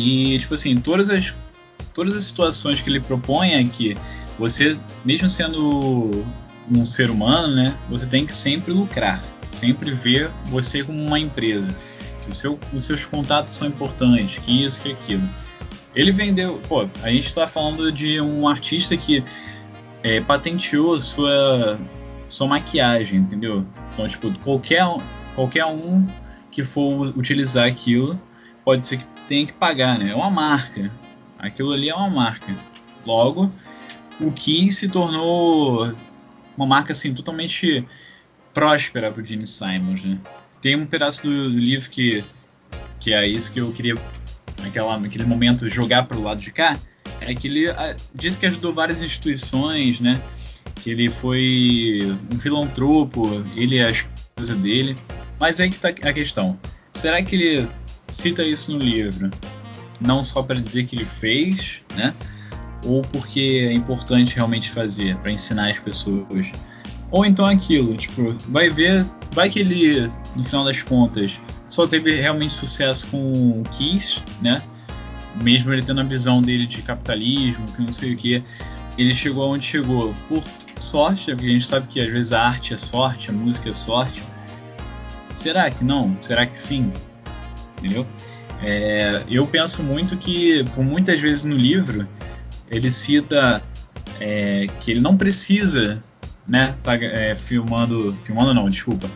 E, 0.00 0.38
tipo 0.38 0.54
assim, 0.54 0.80
todas 0.80 1.10
as, 1.10 1.34
todas 1.92 2.16
as 2.16 2.24
situações 2.24 2.80
que 2.80 2.88
ele 2.88 3.00
propõe 3.00 3.52
é 3.52 3.62
que 3.64 3.94
você, 4.38 4.78
mesmo 5.04 5.28
sendo 5.28 6.24
um 6.70 6.86
ser 6.86 7.10
humano, 7.10 7.54
né, 7.54 7.76
você 7.90 8.06
tem 8.06 8.24
que 8.24 8.32
sempre 8.32 8.72
lucrar, 8.72 9.22
sempre 9.50 9.92
ver 9.92 10.30
você 10.46 10.82
como 10.82 11.04
uma 11.04 11.20
empresa, 11.20 11.76
que 12.24 12.34
seu, 12.34 12.58
os 12.72 12.86
seus 12.86 13.04
contatos 13.04 13.56
são 13.56 13.68
importantes, 13.68 14.38
que 14.38 14.64
isso, 14.64 14.80
que 14.80 14.92
aquilo. 14.92 15.28
Ele 15.94 16.12
vendeu, 16.12 16.62
pô, 16.66 16.88
a 17.02 17.10
gente 17.10 17.26
está 17.26 17.46
falando 17.46 17.92
de 17.92 18.22
um 18.22 18.48
artista 18.48 18.96
que 18.96 19.22
é, 20.02 20.18
patenteou 20.22 20.98
sua, 20.98 21.78
sua 22.26 22.46
maquiagem, 22.46 23.18
entendeu? 23.18 23.66
Então, 23.92 24.08
tipo, 24.08 24.32
qualquer, 24.38 24.82
qualquer 25.34 25.66
um 25.66 26.06
que 26.50 26.62
for 26.62 27.12
utilizar 27.18 27.66
aquilo 27.66 28.18
pode 28.70 28.86
ser 28.86 28.98
que 28.98 29.04
tenha 29.26 29.44
que 29.44 29.52
pagar, 29.52 29.98
né? 29.98 30.12
É 30.12 30.14
uma 30.14 30.30
marca. 30.30 30.92
Aquilo 31.36 31.72
ali 31.72 31.88
é 31.88 31.94
uma 31.94 32.08
marca. 32.08 32.54
Logo, 33.04 33.50
o 34.20 34.30
que 34.30 34.70
se 34.70 34.88
tornou 34.88 35.92
uma 36.56 36.66
marca 36.66 36.92
assim 36.92 37.12
totalmente 37.12 37.84
próspera 38.54 39.10
para 39.10 39.20
o 39.20 39.26
Gene 39.26 39.44
Simons, 39.44 40.04
né? 40.04 40.20
Tem 40.62 40.76
um 40.76 40.86
pedaço 40.86 41.24
do, 41.24 41.50
do, 41.50 41.58
livro 41.58 41.90
que 41.90 42.24
que 43.00 43.12
é 43.12 43.26
isso 43.26 43.50
que 43.50 43.60
eu 43.60 43.72
queria 43.72 43.96
naquela 44.62 44.96
naquele 45.00 45.24
momento 45.24 45.68
jogar 45.68 46.04
para 46.04 46.16
o 46.16 46.22
lado 46.22 46.40
de 46.40 46.52
cá, 46.52 46.78
é 47.20 47.34
que 47.34 47.48
ele 47.48 47.68
a, 47.70 47.96
diz 48.14 48.36
que 48.36 48.46
ajudou 48.46 48.72
várias 48.72 49.02
instituições, 49.02 49.98
né? 49.98 50.22
Que 50.76 50.90
ele 50.90 51.10
foi 51.10 52.16
um 52.32 52.38
filantropo, 52.38 53.44
ele 53.56 53.78
e 53.78 53.82
a 53.82 53.90
esposa 53.90 54.54
dele. 54.54 54.94
Mas 55.40 55.58
aí 55.58 55.68
que 55.68 55.74
está 55.74 55.88
a 55.88 56.12
questão. 56.12 56.56
Será 56.92 57.20
que 57.20 57.34
ele 57.34 57.68
cita 58.10 58.42
isso 58.42 58.72
no 58.72 58.78
livro 58.78 59.30
não 60.00 60.24
só 60.24 60.42
para 60.42 60.58
dizer 60.58 60.84
que 60.84 60.96
ele 60.96 61.04
fez, 61.04 61.82
né? 61.94 62.14
ou 62.84 63.02
porque 63.02 63.68
é 63.68 63.72
importante 63.72 64.34
realmente 64.34 64.70
fazer 64.70 65.16
para 65.16 65.30
ensinar 65.30 65.70
as 65.70 65.78
pessoas. 65.78 66.50
Ou 67.10 67.24
então 67.24 67.44
aquilo, 67.44 67.96
tipo, 67.96 68.32
vai 68.48 68.70
ver, 68.70 69.04
vai 69.32 69.50
que 69.50 69.58
ele, 69.58 70.10
no 70.36 70.44
final 70.44 70.64
das 70.64 70.80
contas, 70.82 71.40
só 71.68 71.86
teve 71.86 72.20
realmente 72.20 72.54
sucesso 72.54 73.08
com 73.08 73.60
o 73.60 73.62
Kiss, 73.72 74.22
né? 74.40 74.62
Mesmo 75.42 75.72
ele 75.72 75.82
tendo 75.82 76.00
a 76.00 76.04
visão 76.04 76.40
dele 76.40 76.66
de 76.66 76.82
capitalismo, 76.82 77.66
que 77.72 77.82
não 77.82 77.92
sei 77.92 78.14
o 78.14 78.16
que, 78.16 78.42
ele 78.96 79.14
chegou 79.14 79.44
aonde 79.44 79.64
chegou 79.64 80.12
por 80.28 80.42
sorte, 80.78 81.26
porque 81.26 81.46
a 81.46 81.50
gente 81.50 81.66
sabe 81.66 81.86
que 81.88 82.00
às 82.00 82.10
vezes 82.10 82.32
a 82.32 82.42
arte 82.42 82.74
é 82.74 82.76
sorte, 82.76 83.30
a 83.30 83.32
música 83.32 83.70
é 83.70 83.72
sorte. 83.72 84.22
Será 85.34 85.70
que 85.70 85.84
não? 85.84 86.16
Será 86.20 86.46
que 86.46 86.58
sim? 86.58 86.92
Entendeu? 87.80 88.06
É, 88.62 89.22
eu 89.28 89.46
penso 89.46 89.82
muito 89.82 90.16
que, 90.16 90.64
por 90.74 90.84
muitas 90.84 91.20
vezes 91.20 91.44
no 91.44 91.56
livro, 91.56 92.06
ele 92.70 92.90
cita 92.90 93.62
é, 94.20 94.66
que 94.80 94.90
ele 94.90 95.00
não 95.00 95.16
precisa, 95.16 96.02
né, 96.46 96.76
tá 96.82 96.94
é, 96.94 97.34
filmando, 97.34 98.12
filmando 98.12 98.52
não, 98.52 98.68
desculpa, 98.68 99.10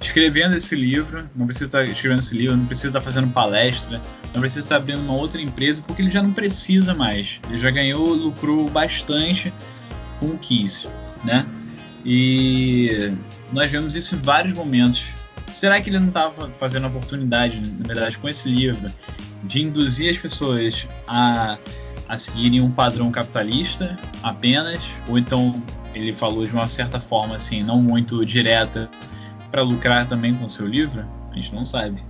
escrevendo 0.00 0.56
esse 0.56 0.74
livro, 0.74 1.28
não 1.34 1.46
precisa 1.46 1.66
estar 1.66 1.78
tá 1.78 1.84
escrevendo 1.84 2.18
esse 2.18 2.36
livro, 2.36 2.56
não 2.56 2.66
precisa 2.66 2.88
estar 2.88 3.00
tá 3.00 3.04
fazendo 3.04 3.28
palestra, 3.28 4.00
não 4.34 4.40
precisa 4.40 4.66
estar 4.66 4.76
tá 4.76 4.82
abrindo 4.82 5.00
uma 5.00 5.14
outra 5.14 5.40
empresa, 5.40 5.82
porque 5.86 6.02
ele 6.02 6.10
já 6.10 6.22
não 6.22 6.32
precisa 6.32 6.92
mais. 6.94 7.40
Ele 7.48 7.58
já 7.58 7.70
ganhou, 7.70 8.12
lucrou 8.12 8.68
bastante 8.68 9.52
com 10.18 10.26
o 10.26 10.38
Kiss, 10.38 10.88
né? 11.24 11.46
E 12.04 13.12
nós 13.52 13.70
vemos 13.70 13.96
isso 13.96 14.14
em 14.14 14.18
vários 14.18 14.54
momentos. 14.54 15.06
Será 15.52 15.80
que 15.80 15.90
ele 15.90 15.98
não 15.98 16.08
estava 16.08 16.50
fazendo 16.58 16.84
a 16.84 16.88
oportunidade, 16.88 17.60
na 17.78 17.86
verdade, 17.86 18.18
com 18.18 18.28
esse 18.28 18.48
livro, 18.48 18.86
de 19.44 19.62
induzir 19.62 20.10
as 20.10 20.18
pessoas 20.18 20.86
a 21.06 21.58
a 22.08 22.16
seguirem 22.16 22.62
um 22.62 22.70
padrão 22.70 23.12
capitalista 23.12 23.96
apenas, 24.22 24.82
ou 25.08 25.18
então 25.18 25.62
ele 25.94 26.12
falou 26.12 26.46
de 26.46 26.52
uma 26.52 26.68
certa 26.68 26.98
forma 26.98 27.36
assim, 27.36 27.62
não 27.62 27.82
muito 27.82 28.24
direta, 28.24 28.90
para 29.50 29.62
lucrar 29.62 30.08
também 30.08 30.34
com 30.34 30.48
seu 30.48 30.66
livro? 30.66 31.04
A 31.30 31.34
gente 31.34 31.54
não 31.54 31.64
sabe. 31.64 32.02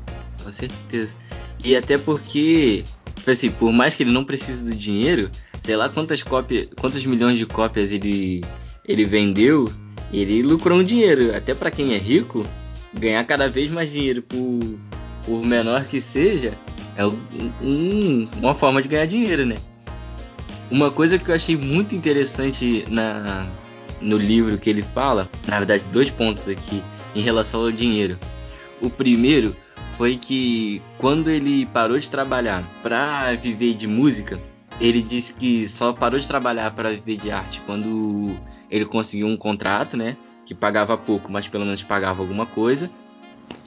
Com 0.42 0.52
certeza. 0.52 1.14
E 1.62 1.74
até 1.74 1.98
porque, 1.98 2.84
assim, 3.26 3.50
por 3.50 3.72
mais 3.72 3.94
que 3.94 4.04
ele 4.04 4.12
não 4.12 4.24
precise 4.24 4.64
do 4.64 4.76
dinheiro, 4.76 5.30
sei 5.60 5.76
lá 5.76 5.88
quantas 5.88 6.22
cópias, 6.22 6.68
quantos 6.78 7.04
milhões 7.04 7.36
de 7.36 7.46
cópias 7.46 7.92
ele, 7.92 8.44
ele 8.84 9.04
vendeu, 9.04 9.72
ele 10.12 10.42
lucrou 10.42 10.78
um 10.78 10.84
dinheiro. 10.84 11.36
Até 11.36 11.54
para 11.54 11.70
quem 11.70 11.94
é 11.94 11.98
rico, 11.98 12.46
ganhar 12.94 13.24
cada 13.24 13.48
vez 13.48 13.70
mais 13.70 13.90
dinheiro 13.90 14.22
por, 14.22 14.78
por 15.24 15.44
menor 15.44 15.84
que 15.84 16.00
seja, 16.00 16.52
é 16.96 17.06
um, 17.06 18.28
uma 18.38 18.54
forma 18.54 18.82
de 18.82 18.88
ganhar 18.88 19.06
dinheiro, 19.06 19.46
né? 19.46 19.56
Uma 20.70 20.90
coisa 20.90 21.18
que 21.18 21.30
eu 21.30 21.34
achei 21.34 21.56
muito 21.56 21.94
interessante 21.94 22.84
na, 22.88 23.46
no 24.00 24.16
livro 24.16 24.58
que 24.58 24.68
ele 24.68 24.82
fala, 24.82 25.28
na 25.46 25.58
verdade, 25.58 25.84
dois 25.92 26.10
pontos 26.10 26.48
aqui 26.48 26.82
em 27.14 27.20
relação 27.20 27.60
ao 27.60 27.72
dinheiro. 27.72 28.18
O 28.80 28.90
primeiro 28.90 29.56
foi 29.96 30.16
que 30.16 30.82
quando 30.98 31.28
ele 31.28 31.66
parou 31.66 31.98
de 31.98 32.10
trabalhar 32.10 32.68
para 32.82 33.32
viver 33.34 33.74
de 33.74 33.86
música, 33.86 34.40
ele 34.80 35.02
disse 35.02 35.34
que 35.34 35.66
só 35.68 35.92
parou 35.92 36.20
de 36.20 36.28
trabalhar 36.28 36.70
para 36.72 36.90
viver 36.90 37.16
de 37.16 37.30
arte 37.30 37.60
quando 37.66 38.36
ele 38.70 38.84
conseguiu 38.84 39.26
um 39.26 39.36
contrato, 39.36 39.96
né, 39.96 40.16
que 40.48 40.54
pagava 40.54 40.96
pouco, 40.96 41.30
mas 41.30 41.46
pelo 41.46 41.66
menos 41.66 41.82
pagava 41.82 42.22
alguma 42.22 42.46
coisa. 42.46 42.90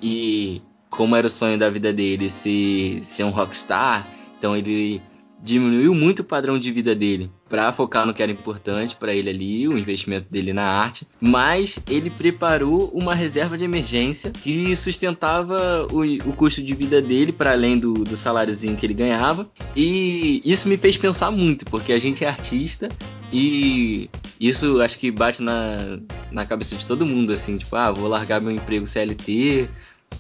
E 0.02 0.64
como 0.90 1.16
era 1.16 1.28
o 1.28 1.30
sonho 1.30 1.56
da 1.56 1.70
vida 1.70 1.94
dele 1.94 2.28
ser, 2.28 3.06
ser 3.06 3.24
um 3.24 3.30
rockstar, 3.30 4.08
então 4.36 4.58
ele 4.58 5.00
diminuiu 5.40 5.94
muito 5.94 6.22
o 6.22 6.24
padrão 6.24 6.58
de 6.58 6.72
vida 6.72 6.96
dele 6.96 7.32
para 7.52 7.70
focar 7.74 8.08
no 8.08 8.14
que 8.14 8.24
era 8.24 8.32
importante 8.32 8.96
para 8.96 9.14
ele 9.14 9.30
ali, 9.30 9.68
o 9.68 9.78
investimento 9.78 10.32
dele 10.32 10.54
na 10.54 10.64
arte, 10.64 11.06
mas 11.20 11.78
ele 11.90 12.10
preparou 12.10 12.90
uma 12.94 13.14
reserva 13.14 13.58
de 13.58 13.66
emergência 13.66 14.32
que 14.32 14.74
sustentava 14.74 15.86
o, 15.92 16.00
o 16.30 16.34
custo 16.34 16.64
de 16.64 16.74
vida 16.74 17.02
dele 17.02 17.34
para 17.34 17.52
além 17.52 17.78
do, 17.78 17.94
do 17.94 18.16
saláriozinho 18.16 18.78
que 18.78 18.86
ele 18.86 18.94
ganhava. 18.94 19.50
E 19.76 20.40
isso 20.46 20.70
me 20.70 20.78
fez 20.78 20.96
pensar 20.96 21.30
muito, 21.30 21.66
porque 21.66 21.92
a 21.92 22.00
gente 22.00 22.24
é 22.24 22.30
artista 22.30 22.88
e 23.34 24.10
isso 24.40 24.82
acho 24.82 24.98
que 24.98 25.12
bate 25.12 25.44
na 25.44 26.00
na 26.32 26.46
cabeça 26.46 26.78
de 26.78 26.86
todo 26.86 27.06
mundo, 27.06 27.34
assim, 27.34 27.58
tipo, 27.58 27.76
ah, 27.76 27.92
vou 27.92 28.08
largar 28.08 28.40
meu 28.40 28.52
emprego 28.52 28.88
CLT, 28.88 29.70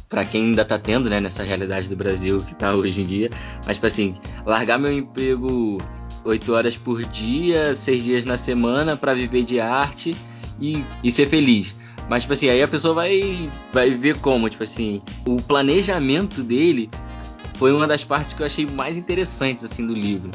para 0.10 0.26
quem 0.26 0.48
ainda 0.48 0.66
tá 0.66 0.78
tendo, 0.78 1.10
né, 1.10 1.22
nessa 1.22 1.44
realidade 1.44 1.88
do 1.88 1.96
Brasil 1.96 2.42
que 2.42 2.54
tá 2.54 2.74
hoje 2.76 3.02
em 3.02 3.06
dia, 3.06 3.30
mas, 3.66 3.78
tipo 3.78 3.88
assim, 3.88 4.14
largar 4.46 4.78
meu 4.78 4.92
emprego 4.92 5.82
8 6.24 6.54
horas 6.54 6.76
por 6.76 7.04
dia, 7.04 7.74
6 7.74 8.04
dias 8.04 8.26
na 8.26 8.38
semana 8.38 8.96
para 8.96 9.14
viver 9.14 9.44
de 9.44 9.60
arte 9.60 10.16
e, 10.60 10.84
e 11.04 11.12
ser 11.12 11.28
feliz. 11.28 11.76
Mas, 12.10 12.24
tipo 12.24 12.34
assim, 12.34 12.50
aí 12.50 12.62
a 12.62 12.68
pessoa 12.68 12.94
vai, 12.94 13.50
vai 13.72 13.92
ver 13.92 14.18
como, 14.18 14.50
tipo 14.50 14.64
assim, 14.64 15.02
o 15.26 15.42
planejamento 15.42 16.44
dele 16.44 16.90
foi 17.56 17.72
uma 17.72 17.88
das 17.88 18.04
partes 18.04 18.34
que 18.34 18.42
eu 18.42 18.46
achei 18.46 18.66
mais 18.66 18.98
interessantes, 18.98 19.64
assim, 19.64 19.86
do 19.86 19.94
livro. 19.94 20.30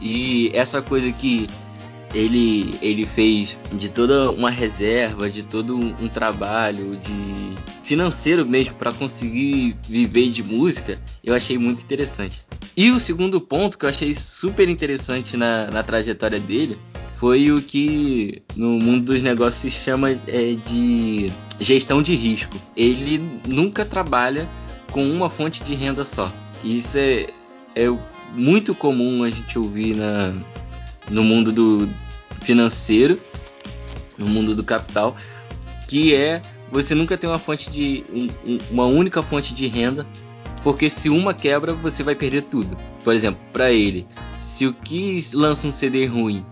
E 0.00 0.50
essa 0.54 0.80
coisa 0.80 1.10
que 1.12 1.48
ele, 2.14 2.76
ele 2.82 3.06
fez 3.06 3.58
de 3.72 3.88
toda 3.88 4.30
uma 4.30 4.50
reserva, 4.50 5.30
de 5.30 5.42
todo 5.42 5.76
um, 5.76 6.08
trabalho 6.08 6.96
de 6.96 7.54
financeiro 7.82 8.44
mesmo 8.46 8.74
para 8.74 8.92
conseguir 8.92 9.76
viver 9.88 10.30
de 10.30 10.42
música, 10.42 11.00
eu 11.22 11.34
achei 11.34 11.56
muito 11.56 11.82
interessante. 11.82 12.44
E 12.76 12.90
o 12.90 12.98
segundo 12.98 13.40
ponto 13.40 13.78
que 13.78 13.84
eu 13.84 13.90
achei 13.90 14.14
super 14.14 14.68
interessante 14.68 15.36
na, 15.36 15.70
na 15.70 15.82
trajetória 15.82 16.38
dele 16.38 16.78
foi 17.18 17.52
o 17.52 17.60
que 17.60 18.42
no 18.56 18.78
mundo 18.78 19.12
dos 19.12 19.22
negócios 19.22 19.74
se 19.74 19.84
chama 19.84 20.10
é, 20.10 20.56
de 20.66 21.30
gestão 21.60 22.02
de 22.02 22.14
risco. 22.14 22.56
Ele 22.76 23.18
nunca 23.46 23.84
trabalha 23.84 24.48
com 24.90 25.04
uma 25.04 25.28
fonte 25.28 25.62
de 25.62 25.74
renda 25.74 26.04
só. 26.04 26.32
Isso 26.64 26.98
é, 26.98 27.26
é 27.76 27.86
muito 28.34 28.74
comum 28.74 29.22
a 29.22 29.30
gente 29.30 29.58
ouvir 29.58 29.96
na, 29.96 30.32
no 31.10 31.22
mundo 31.22 31.52
do 31.52 31.88
financeiro, 32.40 33.18
no 34.16 34.26
mundo 34.26 34.54
do 34.54 34.62
capital, 34.62 35.16
que 35.88 36.14
é 36.14 36.40
você 36.70 36.94
nunca 36.94 37.16
ter 37.18 37.26
uma 37.26 37.38
fonte 37.38 37.70
de 37.70 38.04
um, 38.12 38.58
uma 38.70 38.84
única 38.86 39.22
fonte 39.22 39.54
de 39.54 39.66
renda, 39.66 40.06
porque 40.62 40.88
se 40.88 41.08
uma 41.10 41.34
quebra 41.34 41.72
você 41.74 42.02
vai 42.02 42.14
perder 42.14 42.42
tudo. 42.42 42.76
Por 43.02 43.14
exemplo, 43.14 43.40
para 43.52 43.72
ele, 43.72 44.06
se 44.38 44.66
o 44.66 44.72
Kiss 44.72 45.36
lança 45.36 45.66
um 45.66 45.72
CD 45.72 46.06
ruim 46.06 46.44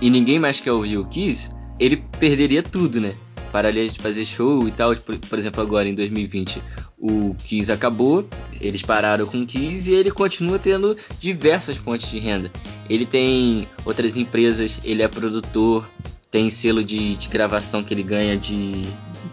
e 0.00 0.10
ninguém 0.10 0.38
mais 0.38 0.60
quer 0.60 0.72
ouvir 0.72 0.98
o 0.98 1.06
Kiss, 1.06 1.50
ele 1.78 1.96
perderia 2.18 2.62
tudo, 2.62 3.00
né? 3.00 3.14
Para 3.50 3.68
ali 3.68 3.88
de 3.88 3.98
fazer 3.98 4.24
show 4.24 4.66
e 4.66 4.70
tal, 4.70 4.94
por, 4.96 5.16
por 5.16 5.38
exemplo, 5.38 5.62
agora 5.62 5.88
em 5.88 5.94
2020 5.94 6.62
o 7.02 7.34
Kiss 7.44 7.72
acabou, 7.72 8.28
eles 8.60 8.80
pararam 8.80 9.26
com 9.26 9.42
o 9.42 9.46
Kiss 9.46 9.90
e 9.90 9.94
ele 9.94 10.12
continua 10.12 10.56
tendo 10.56 10.96
diversas 11.18 11.76
fontes 11.76 12.08
de 12.08 12.20
renda. 12.20 12.52
Ele 12.88 13.04
tem 13.04 13.68
outras 13.84 14.16
empresas, 14.16 14.80
ele 14.84 15.02
é 15.02 15.08
produtor, 15.08 15.90
tem 16.30 16.48
selo 16.48 16.84
de, 16.84 17.16
de 17.16 17.28
gravação 17.28 17.82
que 17.82 17.92
ele 17.92 18.04
ganha 18.04 18.36
de, 18.36 18.84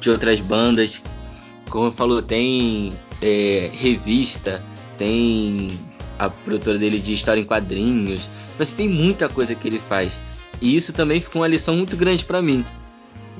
de 0.01 0.09
outras 0.09 0.39
bandas. 0.39 1.03
Como 1.69 1.91
falou, 1.91 2.23
tem 2.23 2.91
é, 3.21 3.69
revista, 3.71 4.65
tem 4.97 5.69
a 6.17 6.27
produtora 6.27 6.79
dele 6.79 6.97
de 6.97 7.13
história 7.13 7.39
em 7.39 7.45
quadrinhos. 7.45 8.27
Mas 8.57 8.71
tem 8.71 8.89
muita 8.89 9.29
coisa 9.29 9.53
que 9.53 9.67
ele 9.67 9.79
faz. 9.79 10.19
E 10.59 10.75
isso 10.75 10.91
também 10.91 11.21
ficou 11.21 11.43
uma 11.43 11.47
lição 11.47 11.75
muito 11.75 11.95
grande 11.95 12.25
para 12.25 12.41
mim. 12.41 12.65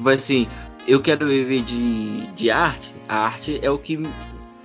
Assim, 0.06 0.48
eu 0.88 1.02
quero 1.02 1.28
viver 1.28 1.62
de, 1.62 2.28
de 2.34 2.50
arte, 2.50 2.94
a 3.08 3.20
arte 3.20 3.60
é 3.62 3.70
o 3.70 3.78
que 3.78 4.00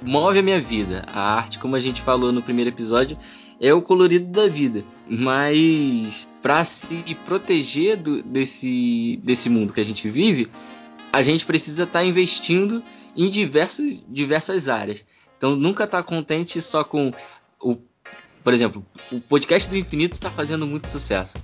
move 0.02 0.38
a 0.38 0.42
minha 0.42 0.60
vida. 0.60 1.04
A 1.08 1.34
arte, 1.34 1.58
como 1.58 1.76
a 1.76 1.80
gente 1.80 2.02
falou 2.02 2.32
no 2.32 2.42
primeiro 2.42 2.70
episódio, 2.70 3.16
é 3.60 3.72
o 3.72 3.82
colorido 3.82 4.26
da 4.26 4.48
vida. 4.48 4.84
Mas 5.08 6.28
para 6.42 6.64
se 6.64 7.02
proteger 7.24 7.96
do, 7.96 8.22
desse, 8.22 9.18
desse 9.22 9.48
mundo 9.48 9.72
que 9.72 9.80
a 9.80 9.84
gente 9.84 10.08
vive, 10.08 10.50
a 11.12 11.22
gente 11.22 11.44
precisa 11.44 11.84
estar 11.84 12.00
tá 12.00 12.04
investindo 12.04 12.82
em 13.16 13.30
diversos, 13.30 14.02
diversas 14.08 14.68
áreas. 14.68 15.04
Então 15.36 15.56
nunca 15.56 15.84
estar 15.84 16.02
tá 16.02 16.08
contente 16.08 16.60
só 16.60 16.84
com 16.84 17.12
o. 17.60 17.76
Por 18.42 18.52
exemplo, 18.52 18.84
o 19.10 19.20
podcast 19.20 19.70
do 19.70 19.76
infinito 19.76 20.12
está 20.12 20.30
fazendo 20.30 20.66
muito 20.66 20.88
sucesso. 20.88 21.38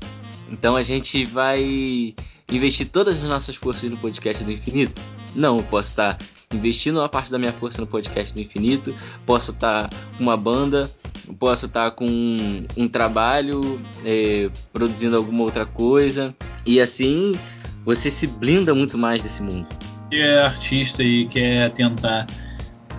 Então 0.50 0.76
a 0.76 0.82
gente 0.82 1.24
vai 1.24 2.14
investir 2.50 2.88
todas 2.88 3.22
as 3.22 3.28
nossas 3.28 3.56
forças 3.56 3.90
no 3.90 3.96
podcast 3.96 4.42
do 4.42 4.52
infinito? 4.52 5.00
Não, 5.34 5.58
eu 5.58 5.62
posso 5.64 5.90
estar 5.90 6.18
investindo 6.52 6.98
uma 6.98 7.08
parte 7.08 7.30
da 7.30 7.38
minha 7.38 7.52
força 7.52 7.80
no 7.80 7.86
podcast 7.86 8.34
do 8.34 8.40
infinito, 8.40 8.94
posso 9.24 9.52
estar 9.52 9.88
com 10.16 10.22
uma 10.22 10.36
banda, 10.36 10.90
posso 11.38 11.66
estar 11.66 11.92
com 11.92 12.06
um, 12.06 12.66
um 12.76 12.88
trabalho, 12.88 13.80
é, 14.04 14.50
produzindo 14.72 15.16
alguma 15.16 15.44
outra 15.44 15.64
coisa, 15.64 16.34
e 16.66 16.80
assim 16.80 17.38
você 17.84 18.10
se 18.10 18.26
blinda 18.26 18.74
muito 18.74 18.98
mais 18.98 19.22
desse 19.22 19.42
mundo. 19.42 19.66
Que 20.10 20.20
é 20.20 20.42
artista 20.42 21.02
e 21.02 21.26
quer 21.26 21.70
tentar 21.70 22.26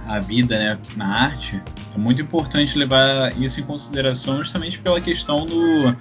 a 0.08 0.20
vida 0.20 0.58
né, 0.58 0.80
na 0.96 1.08
arte, 1.08 1.62
é 1.94 1.98
muito 1.98 2.22
importante 2.22 2.78
levar 2.78 3.38
isso 3.40 3.60
em 3.60 3.64
consideração 3.64 4.38
justamente 4.38 4.80
pela 4.80 5.00
questão 5.00 5.46
do 5.46 5.96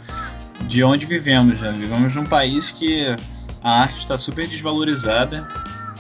de 0.67 0.85
onde 0.85 1.07
vivemos. 1.07 1.61
Né? 1.61 1.73
Vivemos 1.79 2.15
num 2.15 2.25
país 2.25 2.71
que 2.71 3.17
a 3.63 3.83
arte 3.83 3.99
está 3.99 4.17
super 4.17 4.47
desvalorizada, 4.47 5.47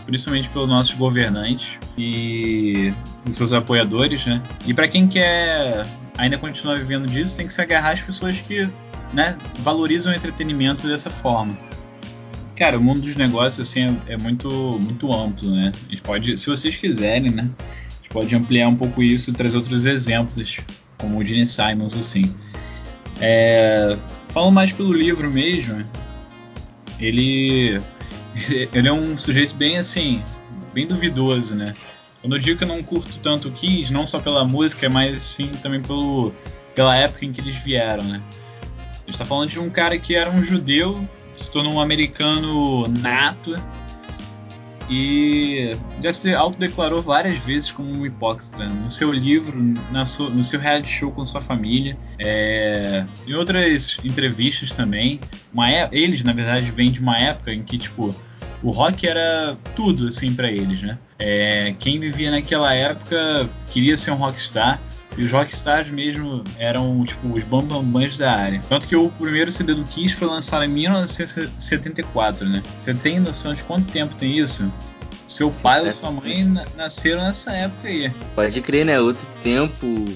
principalmente 0.07 0.49
pelos 0.49 0.68
nossos 0.68 0.94
governantes 0.94 1.79
e 1.96 2.92
os 3.29 3.37
seus 3.37 3.53
apoiadores, 3.53 4.25
né? 4.27 4.42
E 4.66 4.73
para 4.73 4.88
quem 4.88 5.07
quer 5.07 5.87
ainda 6.16 6.38
continuar 6.38 6.79
vivendo 6.79 7.07
disso, 7.07 7.37
tem 7.37 7.46
que 7.46 7.53
se 7.53 7.61
agarrar 7.61 7.92
às 7.92 8.01
pessoas 8.01 8.40
que 8.40 8.68
né, 9.12 9.37
valorizam 9.59 10.12
o 10.12 10.16
entretenimento 10.16 10.87
dessa 10.87 11.11
forma. 11.11 11.57
Cara, 12.57 12.79
o 12.79 12.83
mundo 12.83 13.01
dos 13.01 13.16
negócios 13.16 13.68
assim 13.68 13.99
é, 14.07 14.12
é, 14.12 14.16
muito 14.18 14.51
muito 14.79 15.12
amplo, 15.12 15.51
né? 15.51 15.73
A 15.87 15.90
gente 15.90 16.03
pode, 16.03 16.37
se 16.37 16.46
vocês 16.46 16.77
quiserem, 16.77 17.31
né? 17.31 17.49
A 17.59 17.96
gente 17.96 18.11
pode 18.11 18.35
ampliar 18.35 18.68
um 18.68 18.77
pouco 18.77 19.03
isso 19.03 19.31
e 19.31 19.33
trazer 19.33 19.57
outros 19.57 19.87
exemplos, 19.87 20.61
como 20.99 21.18
o 21.18 21.25
Gene 21.25 21.46
Simons, 21.46 21.96
assim. 21.96 22.35
É, 23.18 23.96
falando 24.29 24.53
mais 24.53 24.73
pelo 24.73 24.92
livro 24.92 25.33
mesmo, 25.33 25.85
ele 27.00 27.80
ele 28.72 28.88
é 28.88 28.92
um 28.92 29.16
sujeito 29.16 29.54
bem 29.54 29.78
assim, 29.78 30.22
bem 30.72 30.86
duvidoso, 30.86 31.56
né? 31.56 31.74
Quando 32.20 32.36
eu 32.36 32.38
digo 32.38 32.58
que 32.58 32.64
eu 32.64 32.68
não 32.68 32.82
curto 32.82 33.18
tanto 33.22 33.48
o 33.48 33.52
Kiss, 33.52 33.92
não 33.92 34.06
só 34.06 34.18
pela 34.18 34.44
música, 34.44 34.88
mas 34.90 35.22
sim 35.22 35.48
também 35.62 35.80
pelo, 35.80 36.32
pela 36.74 36.94
época 36.96 37.24
em 37.24 37.32
que 37.32 37.40
eles 37.40 37.56
vieram, 37.56 38.04
né? 38.04 38.22
A 38.92 39.10
gente 39.10 39.18
tá 39.18 39.24
falando 39.24 39.48
de 39.48 39.58
um 39.58 39.70
cara 39.70 39.98
que 39.98 40.14
era 40.14 40.30
um 40.30 40.42
judeu, 40.42 41.08
se 41.32 41.50
tornou 41.50 41.74
um 41.74 41.80
americano 41.80 42.86
nato, 42.88 43.56
e 44.90 45.72
já 46.03 46.12
se 46.12 46.35
autodeclarou 46.35 47.00
várias 47.00 47.38
vezes 47.38 47.70
como 47.70 47.88
um 47.88 48.05
hipócrita 48.05 48.64
no 48.66 48.90
seu 48.90 49.12
livro, 49.12 49.57
sua, 50.05 50.29
no 50.29 50.42
seu 50.42 50.59
reality 50.59 50.88
show 50.88 51.12
com 51.12 51.24
sua 51.24 51.40
família, 51.40 51.96
é, 52.18 53.07
em 53.24 53.35
outras 53.35 54.00
entrevistas 54.03 54.72
também. 54.72 55.20
Uma, 55.55 55.70
é, 55.70 55.88
eles, 55.92 56.24
na 56.24 56.33
verdade, 56.33 56.68
vêm 56.72 56.90
de 56.90 56.98
uma 56.98 57.16
época 57.16 57.55
em 57.55 57.62
que 57.62 57.79
tipo 57.79 58.12
o 58.62 58.70
rock 58.70 59.07
era 59.07 59.57
tudo 59.76 60.09
assim 60.09 60.35
para 60.35 60.50
eles, 60.50 60.83
né? 60.83 60.98
É, 61.18 61.74
quem 61.79 61.98
vivia 62.00 62.31
naquela 62.31 62.74
época 62.74 63.48
queria 63.68 63.96
ser 63.96 64.11
um 64.11 64.16
rockstar 64.16 64.81
e 65.20 65.24
os 65.24 65.33
rockstars 65.33 65.90
mesmo 65.90 66.42
eram 66.59 67.04
tipo 67.04 67.28
os 67.35 67.44
bambambãs 67.44 68.16
da 68.16 68.33
área. 68.33 68.62
Tanto 68.70 68.88
que 68.88 68.96
o 68.96 69.11
primeiro 69.11 69.52
CD 69.52 69.74
do 69.74 69.85
Kiss 69.85 70.14
foi 70.14 70.26
lançado 70.26 70.64
em 70.64 70.68
1974, 70.68 72.48
né? 72.48 72.62
Você 72.78 72.94
tem 72.94 73.20
noção 73.20 73.52
de 73.52 73.62
quanto 73.62 73.92
tempo 73.92 74.14
tem 74.14 74.38
isso? 74.38 74.72
Seu 75.26 75.50
pai 75.50 75.87
ou 75.87 75.92
sua 75.92 76.11
mãe 76.11 76.44
nasceram 76.74 77.20
nessa 77.20 77.52
época 77.52 77.87
aí. 77.87 78.11
Pode 78.35 78.62
crer, 78.62 78.87
né? 78.87 78.98
Outro 78.98 79.28
tempo, 79.42 80.06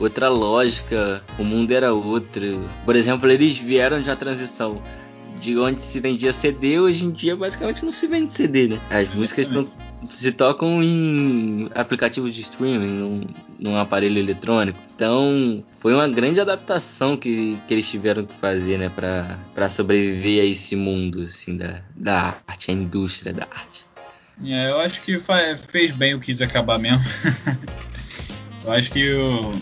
outra 0.00 0.30
lógica, 0.30 1.22
o 1.38 1.44
mundo 1.44 1.72
era 1.72 1.92
outro. 1.92 2.70
Por 2.86 2.96
exemplo, 2.96 3.30
eles 3.30 3.58
vieram 3.58 4.00
de 4.00 4.08
uma 4.08 4.16
transição 4.16 4.82
de 5.38 5.58
onde 5.58 5.82
se 5.82 6.00
vendia 6.00 6.32
CD, 6.32 6.80
hoje 6.80 7.04
em 7.04 7.10
dia 7.10 7.36
basicamente 7.36 7.84
não 7.84 7.92
se 7.92 8.06
vende 8.06 8.32
CD, 8.32 8.68
né? 8.68 8.80
As 8.86 9.00
Exatamente. 9.00 9.20
músicas 9.20 9.48
não 9.48 9.68
se 10.08 10.32
tocam 10.32 10.82
em 10.82 11.68
aplicativos 11.74 12.34
de 12.34 12.42
streaming, 12.42 12.88
num, 12.88 13.26
num, 13.58 13.76
aparelho 13.76 14.18
eletrônico. 14.18 14.78
Então, 14.94 15.64
foi 15.78 15.94
uma 15.94 16.08
grande 16.08 16.40
adaptação 16.40 17.16
que, 17.16 17.58
que 17.66 17.74
eles 17.74 17.88
tiveram 17.88 18.24
que 18.24 18.34
fazer, 18.34 18.78
né, 18.78 18.88
para 18.88 19.68
sobreviver 19.68 20.42
a 20.42 20.46
esse 20.46 20.76
mundo, 20.76 21.22
assim, 21.22 21.56
da, 21.56 21.80
da 21.94 22.36
arte, 22.46 22.70
a 22.70 22.74
indústria 22.74 23.32
da 23.32 23.44
arte. 23.44 23.86
É, 24.44 24.70
eu 24.70 24.80
acho 24.80 25.00
que 25.00 25.16
fez 25.68 25.92
bem 25.92 26.14
o 26.14 26.20
Kiss 26.20 26.42
acabar 26.42 26.78
mesmo. 26.78 27.02
eu 28.64 28.72
acho 28.72 28.90
que 28.90 29.14
o. 29.14 29.52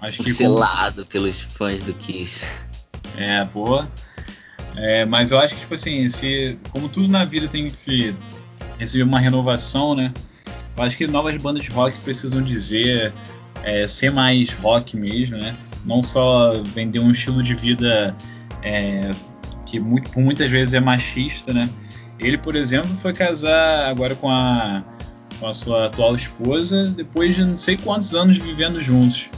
Acho 0.00 0.22
que 0.22 0.30
selado 0.30 0.96
como... 0.96 1.06
pelos 1.06 1.40
fãs 1.40 1.82
do 1.82 1.92
Kiss. 1.94 2.46
É, 3.16 3.44
pô. 3.44 3.84
É, 4.74 5.04
mas 5.04 5.30
eu 5.30 5.38
acho 5.38 5.54
que, 5.54 5.60
tipo 5.60 5.74
assim, 5.74 6.08
se, 6.08 6.58
como 6.70 6.88
tudo 6.88 7.08
na 7.08 7.24
vida 7.24 7.48
tem 7.48 7.68
que 7.68 7.76
se 7.76 8.14
receber 8.78 9.04
uma 9.04 9.20
renovação, 9.20 9.94
né? 9.94 10.12
Eu 10.76 10.84
acho 10.84 10.96
que 10.96 11.06
novas 11.06 11.36
bandas 11.36 11.64
de 11.64 11.70
rock 11.70 11.98
precisam 12.00 12.42
dizer 12.42 13.12
é, 13.62 13.86
ser 13.86 14.10
mais 14.10 14.52
rock 14.52 14.96
mesmo, 14.96 15.38
né? 15.38 15.56
Não 15.84 16.02
só 16.02 16.62
vender 16.62 16.98
um 16.98 17.10
estilo 17.10 17.42
de 17.42 17.54
vida 17.54 18.14
é, 18.62 19.10
que 19.64 19.80
muito, 19.80 20.18
muitas 20.18 20.50
vezes 20.50 20.74
é 20.74 20.80
machista, 20.80 21.52
né? 21.52 21.68
Ele, 22.18 22.38
por 22.38 22.56
exemplo, 22.56 22.94
foi 22.96 23.12
casar 23.12 23.88
agora 23.88 24.14
com 24.14 24.30
a, 24.30 24.82
com 25.38 25.46
a 25.46 25.54
sua 25.54 25.86
atual 25.86 26.14
esposa 26.14 26.86
depois 26.88 27.34
de 27.34 27.44
não 27.44 27.56
sei 27.56 27.76
quantos 27.76 28.14
anos 28.14 28.38
vivendo 28.38 28.80
juntos. 28.80 29.28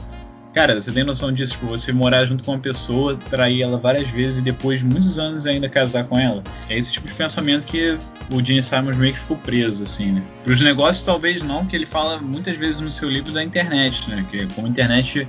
Cara, 0.53 0.81
você 0.81 0.91
tem 0.91 1.03
noção 1.03 1.31
disso? 1.31 1.53
Tipo, 1.53 1.67
você 1.67 1.93
morar 1.93 2.25
junto 2.25 2.43
com 2.43 2.51
uma 2.51 2.59
pessoa, 2.59 3.15
trair 3.29 3.61
ela 3.61 3.77
várias 3.77 4.09
vezes 4.09 4.39
e 4.39 4.41
depois 4.41 4.79
de 4.79 4.85
muitos 4.85 5.19
anos 5.19 5.45
ainda 5.45 5.69
casar 5.69 6.05
com 6.05 6.17
ela. 6.17 6.43
É 6.67 6.77
esse 6.77 6.91
tipo 6.91 7.07
de 7.07 7.13
pensamento 7.13 7.65
que 7.65 7.97
o 8.31 8.43
Gene 8.43 8.61
Simons 8.61 8.97
meio 8.97 9.13
que 9.13 9.19
ficou 9.19 9.37
preso, 9.37 9.83
assim, 9.83 10.13
né? 10.13 10.23
Para 10.43 10.53
os 10.53 10.61
negócios, 10.61 11.03
talvez 11.03 11.43
não, 11.43 11.59
porque 11.59 11.75
ele 11.75 11.85
fala 11.85 12.19
muitas 12.19 12.57
vezes 12.57 12.81
no 12.81 12.89
seu 12.89 13.09
livro 13.09 13.31
da 13.31 13.43
internet, 13.43 14.09
né? 14.09 14.25
Que 14.31 14.47
como 14.47 14.65
a 14.65 14.69
internet 14.69 15.27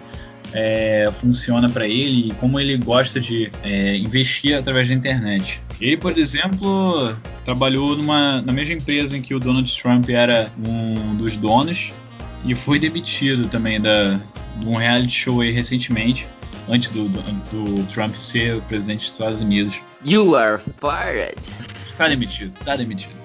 é, 0.54 1.10
funciona 1.12 1.68
para 1.68 1.86
ele 1.86 2.28
e 2.28 2.34
como 2.34 2.58
ele 2.58 2.76
gosta 2.78 3.20
de 3.20 3.50
é, 3.62 3.96
investir 3.96 4.56
através 4.56 4.88
da 4.88 4.94
internet. 4.94 5.60
Ele, 5.78 5.98
por 5.98 6.16
exemplo, 6.16 7.14
trabalhou 7.44 7.94
numa, 7.96 8.40
na 8.40 8.52
mesma 8.52 8.74
empresa 8.74 9.18
em 9.18 9.22
que 9.22 9.34
o 9.34 9.38
Donald 9.38 9.70
Trump 9.80 10.08
era 10.08 10.50
um 10.66 11.14
dos 11.16 11.36
donos 11.36 11.92
e 12.44 12.54
foi 12.54 12.78
demitido 12.78 13.48
também 13.48 13.80
da, 13.80 14.20
de 14.58 14.66
um 14.66 14.76
reality 14.76 15.12
show 15.12 15.40
aí 15.40 15.52
recentemente, 15.52 16.26
antes 16.68 16.90
do, 16.90 17.08
do, 17.08 17.22
do 17.22 17.84
Trump 17.86 18.14
ser 18.14 18.56
o 18.56 18.62
presidente 18.62 19.00
dos 19.00 19.12
Estados 19.12 19.40
Unidos. 19.40 19.80
You 20.04 20.36
are 20.36 20.60
fired. 20.80 21.40
Está 21.86 22.08
demitido, 22.08 22.52
está 22.58 22.76
demitido. 22.76 23.20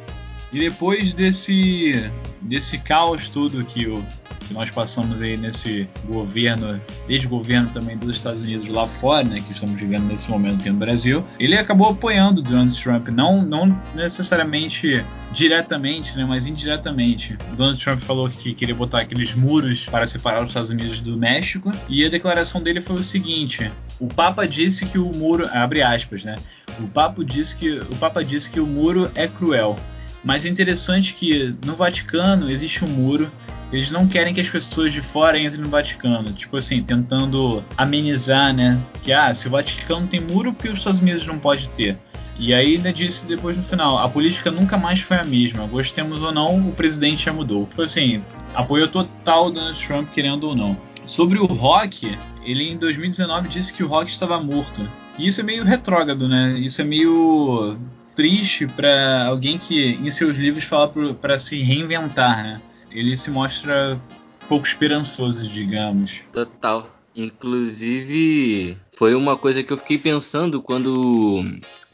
E 0.52 0.60
depois 0.60 1.14
desse, 1.14 2.10
desse 2.42 2.78
caos 2.78 3.30
todo 3.30 3.64
que 3.66 3.88
o 3.88 4.06
que 4.48 4.54
nós 4.54 4.70
passamos 4.70 5.22
aí 5.22 5.38
nesse 5.38 5.88
governo, 6.06 6.80
desde 7.08 7.28
o 7.28 7.30
governo 7.30 7.70
também 7.70 7.98
dos 7.98 8.16
Estados 8.16 8.42
Unidos 8.42 8.68
lá 8.68 8.88
fora, 8.88 9.24
né, 9.24 9.42
que 9.46 9.52
estamos 9.52 9.80
vivendo 9.80 10.06
nesse 10.06 10.30
momento 10.30 10.62
aqui 10.62 10.70
no 10.70 10.78
Brasil, 10.78 11.26
ele 11.40 11.58
acabou 11.58 11.90
apoiando 11.90 12.42
Donald 12.42 12.82
Trump, 12.82 13.08
não, 13.10 13.42
não 13.42 13.82
necessariamente 13.94 15.04
diretamente, 15.32 16.16
né, 16.18 16.26
mas 16.26 16.48
indiretamente. 16.48 17.38
Donald 17.56 17.84
Trump 17.84 18.00
falou 18.00 18.30
que 18.30 18.54
queria 18.54 18.76
botar 18.76 19.02
aqueles 19.02 19.34
muros 19.34 19.86
para 19.86 20.08
separar 20.08 20.42
os 20.42 20.50
Estados 20.50 20.70
Unidos 20.70 21.02
do 21.02 21.18
México, 21.18 21.72
e 21.90 22.06
a 22.06 22.10
declaração 22.10 22.62
dele 22.62 22.82
foi 22.82 22.98
o 22.98 23.04
seguinte: 23.04 23.72
o 24.00 24.08
Papa 24.08 24.48
disse 24.48 24.86
que 24.86 24.98
o 24.98 25.12
muro, 25.14 25.50
abre 25.52 25.82
aspas, 25.82 26.24
né? 26.24 26.38
O 26.80 26.88
Papa 26.88 27.24
disse 27.24 27.56
que 27.56 27.80
o 27.80 27.96
Papa 27.96 28.24
disse 28.24 28.52
que 28.52 28.60
o 28.60 28.68
muro 28.68 29.10
é 29.16 29.28
cruel. 29.28 29.78
Mas 30.26 30.46
é 30.46 30.50
interessante 30.50 31.14
que 31.14 31.56
no 31.64 31.76
Vaticano 31.76 32.50
existe 32.50 32.84
um 32.84 32.90
muro 32.90 33.32
eles 33.72 33.92
não 33.92 34.08
querem 34.08 34.34
que 34.34 34.42
as 34.42 34.50
pessoas 34.50 34.94
de 34.94 35.02
fora 35.02 35.38
entrem 35.40 35.62
no 35.62 35.70
Vaticano. 35.70 36.32
Tipo 36.32 36.58
assim, 36.58 36.84
tentando 36.84 37.64
amenizar, 37.78 38.54
né? 38.54 38.82
Que, 39.02 39.12
ah, 39.12 39.34
se 39.34 39.48
o 39.48 39.52
Vaticano 39.52 40.08
tem 40.08 40.20
muro, 40.20 40.54
por 40.54 40.64
que 40.64 40.70
os 40.70 40.80
Estados 40.80 41.02
Unidos 41.02 41.26
não 41.26 41.40
pode 41.40 41.70
ter? 41.70 41.98
E 42.38 42.54
aí 42.54 42.76
ainda 42.76 42.92
disse 42.92 43.26
depois 43.28 43.56
no 43.56 43.64
final, 43.64 43.98
a 43.98 44.10
política 44.10 44.52
nunca 44.52 44.78
mais 44.78 45.02
foi 45.02 45.18
a 45.18 45.24
mesma. 45.24 45.66
Gostemos 45.68 46.22
ou 46.22 46.32
não, 46.32 46.70
o 46.70 46.72
presidente 46.74 47.26
já 47.26 47.34
mudou. 47.34 47.66
Tipo 47.66 47.82
assim, 47.82 48.24
apoio 48.54 48.88
total 48.88 49.46
do 49.50 49.60
Donald 49.60 49.88
Trump, 49.88 50.10
querendo 50.12 50.46
ou 50.46 50.56
não. 50.56 50.78
Sobre 51.06 51.40
o 51.40 51.46
rock, 51.46 52.18
ele 52.44 52.70
em 52.70 52.78
2019 52.78 53.48
disse 53.48 53.74
que 53.74 53.84
o 53.84 53.88
rock 53.88 54.12
estava 54.12 54.40
morto. 54.40 54.90
E 55.18 55.28
isso 55.28 55.40
é 55.40 55.44
meio 55.44 55.64
retrógrado, 55.64 56.28
né? 56.28 56.58
Isso 56.60 56.82
é 56.82 56.86
meio 56.86 57.78
triste 58.16 58.66
para 58.66 59.26
alguém 59.28 59.58
que 59.58 59.92
em 59.94 60.10
seus 60.10 60.38
livros 60.38 60.64
fala 60.64 60.92
para 61.14 61.38
se 61.38 61.60
reinventar, 61.60 62.44
né? 62.44 62.62
ele 62.92 63.18
se 63.18 63.30
mostra 63.30 64.02
pouco 64.48 64.66
esperançoso, 64.66 65.50
digamos. 65.50 66.22
Total. 66.32 66.90
Inclusive, 67.16 68.78
foi 68.98 69.16
uma 69.16 69.38
coisa 69.38 69.64
que 69.64 69.72
eu 69.72 69.78
fiquei 69.78 69.98
pensando 69.98 70.62
quando, 70.62 71.44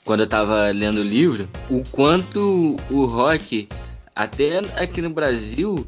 quando 0.06 0.22
eu 0.22 0.28
tava 0.28 0.68
lendo 0.70 1.00
o 1.00 1.04
livro, 1.04 1.50
o 1.70 1.84
quanto 1.92 2.78
o 2.90 3.06
rock, 3.06 3.68
até 4.16 4.60
aqui 4.82 5.02
no 5.02 5.10
Brasil, 5.10 5.84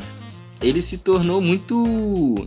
ele 0.61 0.81
se 0.81 0.97
tornou 0.97 1.41
muito 1.41 2.45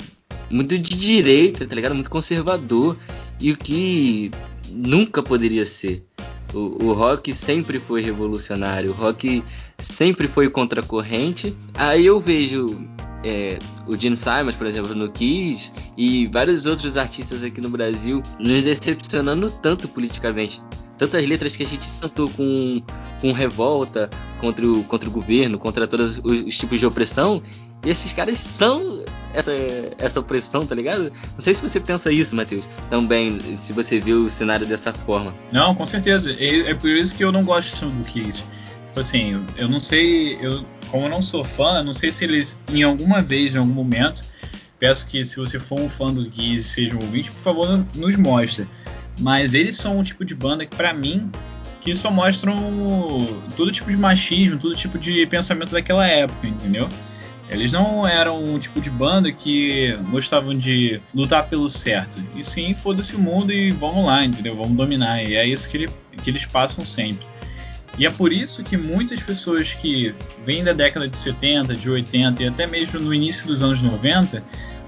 muito 0.51 0.79
de 0.79 0.96
direita, 0.96 1.66
tá 1.66 1.75
ligado? 1.75 1.94
Muito 1.94 2.11
conservador. 2.11 2.96
E 3.40 3.53
o 3.53 3.57
que 3.57 4.31
nunca 4.70 5.22
poderia 5.22 5.64
ser. 5.64 6.05
O, 6.54 6.87
o, 6.87 6.92
rock 6.92 7.35
sempre 7.35 7.78
foi 7.78 8.00
revolucionário, 8.00 8.90
o 8.90 8.94
rock 8.94 9.42
sempre 9.78 10.28
foi 10.28 10.48
contracorrente. 10.48 11.56
Aí 11.74 12.06
eu 12.06 12.20
vejo 12.20 12.87
é, 13.24 13.59
o 13.87 13.96
Gene 13.96 14.16
Simons, 14.16 14.54
por 14.54 14.66
exemplo, 14.66 14.94
no 14.94 15.11
Kiss, 15.11 15.72
e 15.96 16.26
vários 16.28 16.66
outros 16.66 16.96
artistas 16.96 17.42
aqui 17.42 17.61
no 17.61 17.68
Brasil 17.68 18.22
nos 18.38 18.62
decepcionando 18.62 19.50
tanto 19.50 19.88
politicamente. 19.88 20.62
Tantas 20.96 21.26
letras 21.26 21.54
que 21.54 21.62
a 21.62 21.66
gente 21.66 21.85
sentou 21.85 22.30
com, 22.30 22.80
com 23.20 23.32
revolta 23.32 24.09
contra 24.40 24.66
o, 24.66 24.82
contra 24.85 25.09
o 25.09 25.12
governo, 25.12 25.59
contra 25.59 25.87
todos 25.87 26.20
os, 26.24 26.46
os 26.46 26.56
tipos 26.56 26.80
de 26.80 26.87
opressão, 26.87 27.42
e 27.85 27.90
esses 27.90 28.12
caras 28.12 28.38
são 28.38 29.04
essa, 29.37 29.53
essa 29.99 30.20
opressão, 30.20 30.66
tá 30.66 30.75
ligado? 30.75 31.12
Não 31.35 31.40
sei 31.40 31.53
se 31.53 31.61
você 31.61 31.79
pensa 31.79 32.11
isso, 32.11 32.35
Matheus, 32.35 32.66
também, 32.88 33.38
se 33.55 33.72
você 33.72 34.01
viu 34.01 34.25
o 34.25 34.31
cenário 34.31 34.66
dessa 34.66 34.92
forma. 34.92 35.35
Não, 35.53 35.75
com 35.75 35.85
certeza. 35.85 36.33
É, 36.33 36.70
é 36.70 36.75
por 36.75 36.88
isso 36.88 37.14
que 37.14 37.22
eu 37.22 37.31
não 37.31 37.44
gosto 37.44 37.87
do 37.87 38.05
Kiss. 38.05 38.38
Tipo 38.38 39.01
assim, 39.01 39.44
eu 39.59 39.68
não 39.68 39.79
sei, 39.79 40.38
eu, 40.40 40.64
como 40.90 41.05
eu 41.05 41.11
não 41.11 41.20
sou 41.20 41.44
fã, 41.44 41.83
não 41.83 41.92
sei 41.92 42.11
se 42.11 42.25
eles, 42.25 42.59
em 42.66 42.83
alguma 42.83 43.20
vez, 43.20 43.55
em 43.55 43.59
algum 43.59 43.72
momento, 43.72 44.25
peço 44.79 45.07
que 45.07 45.22
se 45.22 45.37
você 45.37 45.61
for 45.61 45.79
um 45.79 45.88
fã 45.88 46.12
do 46.12 46.31
Kiss, 46.31 46.70
seja 46.70 46.96
um 46.96 47.03
ouvinte, 47.03 47.31
por 47.31 47.42
favor, 47.42 47.85
nos 47.94 48.16
mostre. 48.16 48.66
Mas 49.20 49.53
eles 49.53 49.77
são 49.77 49.99
um 49.99 50.03
tipo 50.03 50.25
de 50.25 50.35
banda 50.35 50.64
que, 50.64 50.75
para 50.75 50.94
mim, 50.94 51.31
que 51.83 51.94
só 51.94 52.11
mostram 52.11 52.57
todo 53.55 53.70
tipo 53.70 53.90
de 53.90 53.96
machismo, 53.99 54.59
todo 54.59 54.75
tipo 54.75 54.99
de 54.99 55.27
pensamento 55.27 55.72
daquela 55.72 56.07
época, 56.07 56.46
entendeu? 56.46 56.88
Eles 57.48 57.72
não 57.72 58.06
eram 58.06 58.42
um 58.42 58.59
tipo 58.59 58.80
de 58.80 58.90
banda 58.90 59.30
que 59.30 59.96
gostavam 60.11 60.56
de 60.56 61.00
lutar 61.14 61.48
pelo 61.48 61.68
certo. 61.68 62.16
E 62.35 62.42
sim, 62.42 62.74
foda-se 62.74 63.14
o 63.14 63.20
mundo 63.20 63.52
e 63.52 63.70
vamos 63.70 64.04
lá, 64.04 64.24
entendeu? 64.24 64.56
Vamos 64.56 64.76
dominar. 64.76 65.22
E 65.22 65.37
é 65.37 65.46
isso 65.46 65.68
que, 65.70 65.76
ele, 65.76 65.88
que 66.24 66.30
eles 66.30 66.44
passam 66.44 66.85
sempre. 66.85 67.24
E 67.98 68.04
é 68.04 68.11
por 68.11 68.32
isso 68.32 68.62
que 68.62 68.76
muitas 68.76 69.22
pessoas 69.22 69.72
que 69.72 70.14
vêm 70.44 70.62
da 70.62 70.72
década 70.72 71.09
de 71.09 71.16
70, 71.16 71.74
de 71.74 71.88
80 71.88 72.42
e 72.42 72.48
até 72.48 72.66
mesmo 72.66 73.00
no 73.00 73.14
início 73.14 73.46
dos 73.46 73.62
anos 73.62 73.80
90 73.80 74.42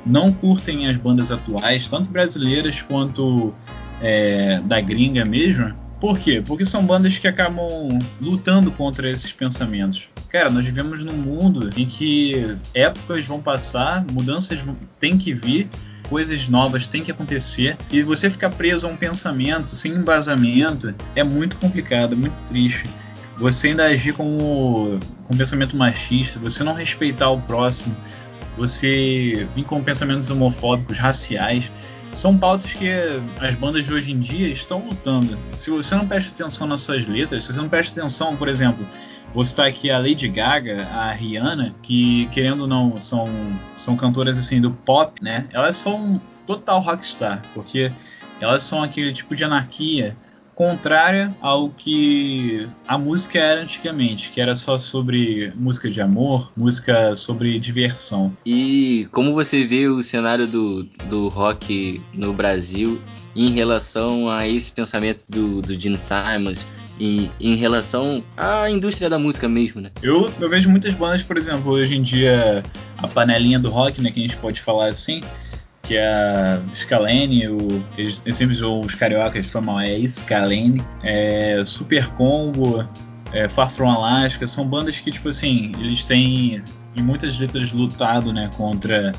não 0.04 0.32
curtem 0.32 0.86
as 0.86 0.96
bandas 0.96 1.30
atuais, 1.30 1.86
tanto 1.86 2.10
brasileiras 2.10 2.82
quanto 2.82 3.54
é, 4.00 4.60
da 4.64 4.80
gringa 4.80 5.24
mesmo. 5.24 5.74
Por 6.00 6.18
quê? 6.18 6.42
Porque 6.44 6.64
são 6.64 6.84
bandas 6.84 7.18
que 7.18 7.26
acabam 7.26 7.98
lutando 8.20 8.70
contra 8.70 9.10
esses 9.10 9.32
pensamentos. 9.32 10.08
Cara, 10.28 10.48
nós 10.48 10.64
vivemos 10.64 11.04
num 11.04 11.16
mundo 11.16 11.70
em 11.76 11.86
que 11.86 12.56
épocas 12.72 13.26
vão 13.26 13.40
passar, 13.40 14.04
mudanças 14.04 14.60
têm 15.00 15.18
que 15.18 15.34
vir, 15.34 15.68
coisas 16.08 16.48
novas 16.48 16.86
têm 16.86 17.02
que 17.02 17.10
acontecer 17.10 17.76
e 17.90 18.02
você 18.02 18.30
ficar 18.30 18.50
preso 18.50 18.86
a 18.86 18.90
um 18.90 18.96
pensamento 18.96 19.70
sem 19.70 19.92
embasamento 19.92 20.94
é 21.16 21.24
muito 21.24 21.56
complicado, 21.56 22.12
é 22.14 22.16
muito 22.16 22.36
triste. 22.46 22.84
Você 23.38 23.68
ainda 23.68 23.84
agir 23.84 24.14
com, 24.14 24.98
com 25.26 25.36
pensamento 25.36 25.76
machista, 25.76 26.38
você 26.38 26.62
não 26.64 26.74
respeitar 26.74 27.30
o 27.30 27.40
próximo, 27.40 27.96
você 28.56 29.48
vir 29.54 29.64
com 29.64 29.82
pensamentos 29.82 30.30
homofóbicos, 30.30 30.98
raciais, 30.98 31.70
são 32.18 32.36
pautas 32.36 32.72
que 32.72 32.88
as 33.40 33.54
bandas 33.54 33.86
de 33.86 33.94
hoje 33.94 34.10
em 34.10 34.18
dia 34.18 34.48
estão 34.48 34.80
lutando. 34.80 35.38
Se 35.54 35.70
você 35.70 35.94
não 35.94 36.06
presta 36.06 36.32
atenção 36.32 36.66
nas 36.66 36.80
suas 36.80 37.06
letras, 37.06 37.44
se 37.44 37.52
você 37.52 37.60
não 37.60 37.68
presta 37.68 38.00
atenção, 38.00 38.36
por 38.36 38.48
exemplo, 38.48 38.84
Vou 39.34 39.44
citar 39.44 39.66
aqui 39.66 39.90
a 39.90 39.98
Lady 39.98 40.26
Gaga, 40.26 40.86
a 40.86 41.12
Rihanna, 41.12 41.74
que 41.82 42.26
querendo 42.32 42.62
ou 42.62 42.66
não 42.66 42.98
são, 42.98 43.26
são 43.74 43.94
cantoras 43.94 44.38
assim 44.38 44.58
do 44.58 44.70
pop, 44.70 45.22
né? 45.22 45.46
Elas 45.52 45.76
são 45.76 46.20
total 46.46 46.80
rockstar, 46.80 47.42
porque 47.52 47.92
elas 48.40 48.62
são 48.62 48.82
aquele 48.82 49.12
tipo 49.12 49.36
de 49.36 49.44
anarquia 49.44 50.16
contrária 50.58 51.32
ao 51.40 51.70
que 51.70 52.68
a 52.88 52.98
música 52.98 53.38
era 53.38 53.62
antigamente, 53.62 54.32
que 54.32 54.40
era 54.40 54.56
só 54.56 54.76
sobre 54.76 55.52
música 55.54 55.88
de 55.88 56.00
amor, 56.00 56.50
música 56.56 57.14
sobre 57.14 57.60
diversão. 57.60 58.36
E 58.44 59.06
como 59.12 59.34
você 59.34 59.64
vê 59.64 59.86
o 59.86 60.02
cenário 60.02 60.48
do, 60.48 60.82
do 61.08 61.28
rock 61.28 62.02
no 62.12 62.32
Brasil 62.32 63.00
em 63.36 63.52
relação 63.52 64.28
a 64.28 64.48
esse 64.48 64.72
pensamento 64.72 65.20
do, 65.28 65.62
do 65.62 65.80
Gene 65.80 65.96
Simons, 65.96 66.66
em, 66.98 67.30
em 67.38 67.54
relação 67.54 68.24
à 68.36 68.68
indústria 68.68 69.08
da 69.08 69.16
música 69.16 69.48
mesmo, 69.48 69.80
né? 69.80 69.92
Eu, 70.02 70.28
eu 70.40 70.50
vejo 70.50 70.68
muitas 70.68 70.92
bandas, 70.92 71.22
por 71.22 71.36
exemplo, 71.36 71.70
hoje 71.70 71.94
em 71.94 72.02
dia, 72.02 72.64
a 72.96 73.06
panelinha 73.06 73.60
do 73.60 73.70
rock, 73.70 74.00
né, 74.00 74.10
que 74.10 74.18
a 74.18 74.22
gente 74.22 74.36
pode 74.38 74.60
falar 74.60 74.86
assim, 74.86 75.20
que 75.88 75.96
é 75.96 76.06
a 76.06 76.60
Scalene, 76.74 77.48
o, 77.48 77.82
eles, 77.96 78.22
sempre 78.30 78.54
usam 78.54 78.82
os 78.82 78.94
cariocas 78.94 79.46
chamam 79.46 79.80
é 79.80 79.98
Scalene, 80.06 80.84
é, 81.02 81.64
Super 81.64 82.08
Combo, 82.10 82.86
é, 83.32 83.48
Far 83.48 83.70
From 83.70 83.88
Alaska, 83.88 84.46
são 84.46 84.68
bandas 84.68 85.00
que, 85.00 85.10
tipo 85.10 85.30
assim, 85.30 85.72
eles 85.78 86.04
têm 86.04 86.62
em 86.94 87.02
muitas 87.02 87.38
letras 87.38 87.72
lutado, 87.72 88.34
né, 88.34 88.50
contra 88.54 89.14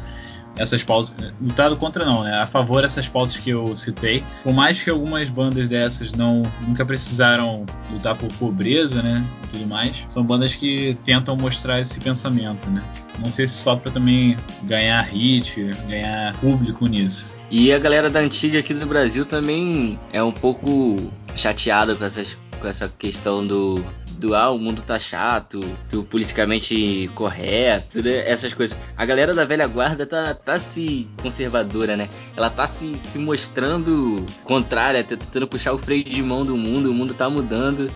essas 0.59 0.83
pautas. 0.83 1.15
Lutado 1.41 1.77
contra 1.77 2.05
não, 2.05 2.23
né? 2.23 2.41
A 2.41 2.45
favor 2.45 2.81
dessas 2.81 3.07
pautas 3.07 3.37
que 3.37 3.49
eu 3.49 3.75
citei. 3.75 4.23
Por 4.43 4.53
mais 4.53 4.83
que 4.83 4.89
algumas 4.89 5.29
bandas 5.29 5.69
dessas 5.69 6.11
não 6.11 6.43
nunca 6.61 6.85
precisaram 6.85 7.65
lutar 7.89 8.15
por 8.15 8.31
pobreza, 8.33 9.01
né? 9.01 9.25
E 9.45 9.47
tudo 9.47 9.65
mais, 9.65 10.03
são 10.07 10.23
bandas 10.23 10.53
que 10.53 10.97
tentam 11.05 11.35
mostrar 11.35 11.79
esse 11.79 11.99
pensamento, 11.99 12.69
né? 12.69 12.83
Não 13.17 13.31
sei 13.31 13.47
se 13.47 13.55
só 13.55 13.75
para 13.75 13.91
também 13.91 14.37
ganhar 14.63 15.01
hit, 15.01 15.63
ganhar 15.87 16.35
público 16.39 16.85
nisso. 16.85 17.31
E 17.49 17.71
a 17.73 17.79
galera 17.79 18.09
da 18.09 18.19
antiga 18.19 18.59
aqui 18.59 18.73
do 18.73 18.85
Brasil 18.85 19.25
também 19.25 19.97
é 20.13 20.21
um 20.21 20.31
pouco 20.31 21.11
chateada 21.35 21.95
com 21.95 22.03
essas 22.03 22.37
com 22.59 22.67
essa 22.67 22.89
questão 22.89 23.45
do, 23.47 23.83
do 24.19 24.35
ah, 24.35 24.51
o 24.51 24.59
mundo 24.59 24.81
tá 24.81 24.99
chato, 24.99 25.61
do 25.89 26.03
politicamente 26.03 27.09
correto, 27.15 28.03
né? 28.03 28.29
essas 28.29 28.53
coisas. 28.53 28.77
A 28.95 29.05
galera 29.05 29.33
da 29.33 29.45
velha 29.45 29.65
guarda 29.65 30.05
tá, 30.05 30.33
tá 30.33 30.59
se 30.59 31.07
conservadora, 31.21 31.95
né? 31.95 32.09
Ela 32.35 32.49
tá 32.49 32.67
se, 32.67 32.97
se 32.97 33.17
mostrando 33.17 34.25
contrária, 34.43 35.03
tentando 35.03 35.47
puxar 35.47 35.73
o 35.73 35.77
freio 35.77 36.03
de 36.03 36.21
mão 36.21 36.45
do 36.45 36.57
mundo, 36.57 36.91
o 36.91 36.93
mundo 36.93 37.13
tá 37.13 37.29
mudando. 37.29 37.89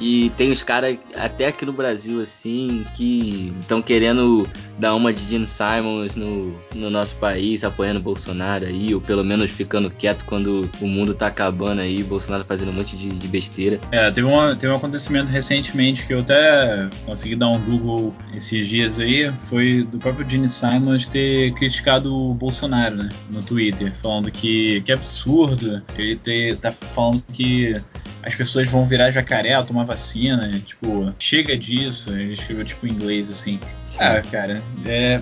E 0.00 0.30
tem 0.30 0.50
os 0.50 0.62
caras 0.62 0.96
até 1.14 1.48
aqui 1.48 1.66
no 1.66 1.72
Brasil, 1.72 2.20
assim, 2.20 2.86
que 2.94 3.52
estão 3.60 3.82
querendo 3.82 4.48
dar 4.78 4.94
uma 4.94 5.12
de 5.12 5.28
Gene 5.28 5.46
Simons 5.46 6.16
no, 6.16 6.58
no 6.74 6.88
nosso 6.88 7.14
país, 7.16 7.62
apoiando 7.62 8.00
o 8.00 8.02
Bolsonaro 8.02 8.64
aí, 8.64 8.94
ou 8.94 9.00
pelo 9.00 9.22
menos 9.22 9.50
ficando 9.50 9.90
quieto 9.90 10.24
quando 10.24 10.70
o 10.80 10.86
mundo 10.86 11.14
tá 11.14 11.26
acabando 11.26 11.82
aí, 11.82 12.02
Bolsonaro 12.02 12.44
fazendo 12.44 12.70
um 12.70 12.74
monte 12.74 12.96
de, 12.96 13.10
de 13.10 13.28
besteira. 13.28 13.78
É, 13.92 14.10
teve, 14.10 14.26
uma, 14.26 14.56
teve 14.56 14.72
um 14.72 14.76
acontecimento 14.76 15.30
recentemente 15.30 16.06
que 16.06 16.14
eu 16.14 16.20
até 16.20 16.88
consegui 17.04 17.36
dar 17.36 17.48
um 17.48 17.60
Google 17.60 18.14
esses 18.34 18.66
dias 18.66 18.98
aí, 18.98 19.30
foi 19.38 19.82
do 19.84 19.98
próprio 19.98 20.28
Gene 20.28 20.48
Simons 20.48 21.06
ter 21.08 21.52
criticado 21.52 22.14
o 22.14 22.32
Bolsonaro, 22.32 22.96
né, 22.96 23.08
no 23.28 23.42
Twitter, 23.42 23.94
falando 23.94 24.30
que, 24.30 24.80
que 24.80 24.92
absurdo 24.92 25.82
ele 25.98 26.16
ter, 26.16 26.56
tá 26.56 26.72
falando 26.72 27.22
que 27.32 27.78
as 28.22 28.34
pessoas 28.34 28.68
vão 28.68 28.84
virar 28.84 29.10
jacaré, 29.10 29.60
tomar 29.62 29.84
vacina, 29.84 30.60
tipo, 30.64 31.12
chega 31.18 31.56
disso. 31.56 32.10
Ele 32.10 32.32
escreveu 32.32 32.64
tipo 32.64 32.86
em 32.86 32.90
inglês 32.90 33.30
assim. 33.30 33.58
Ah, 33.98 34.20
cara, 34.20 34.62
é, 34.86 35.20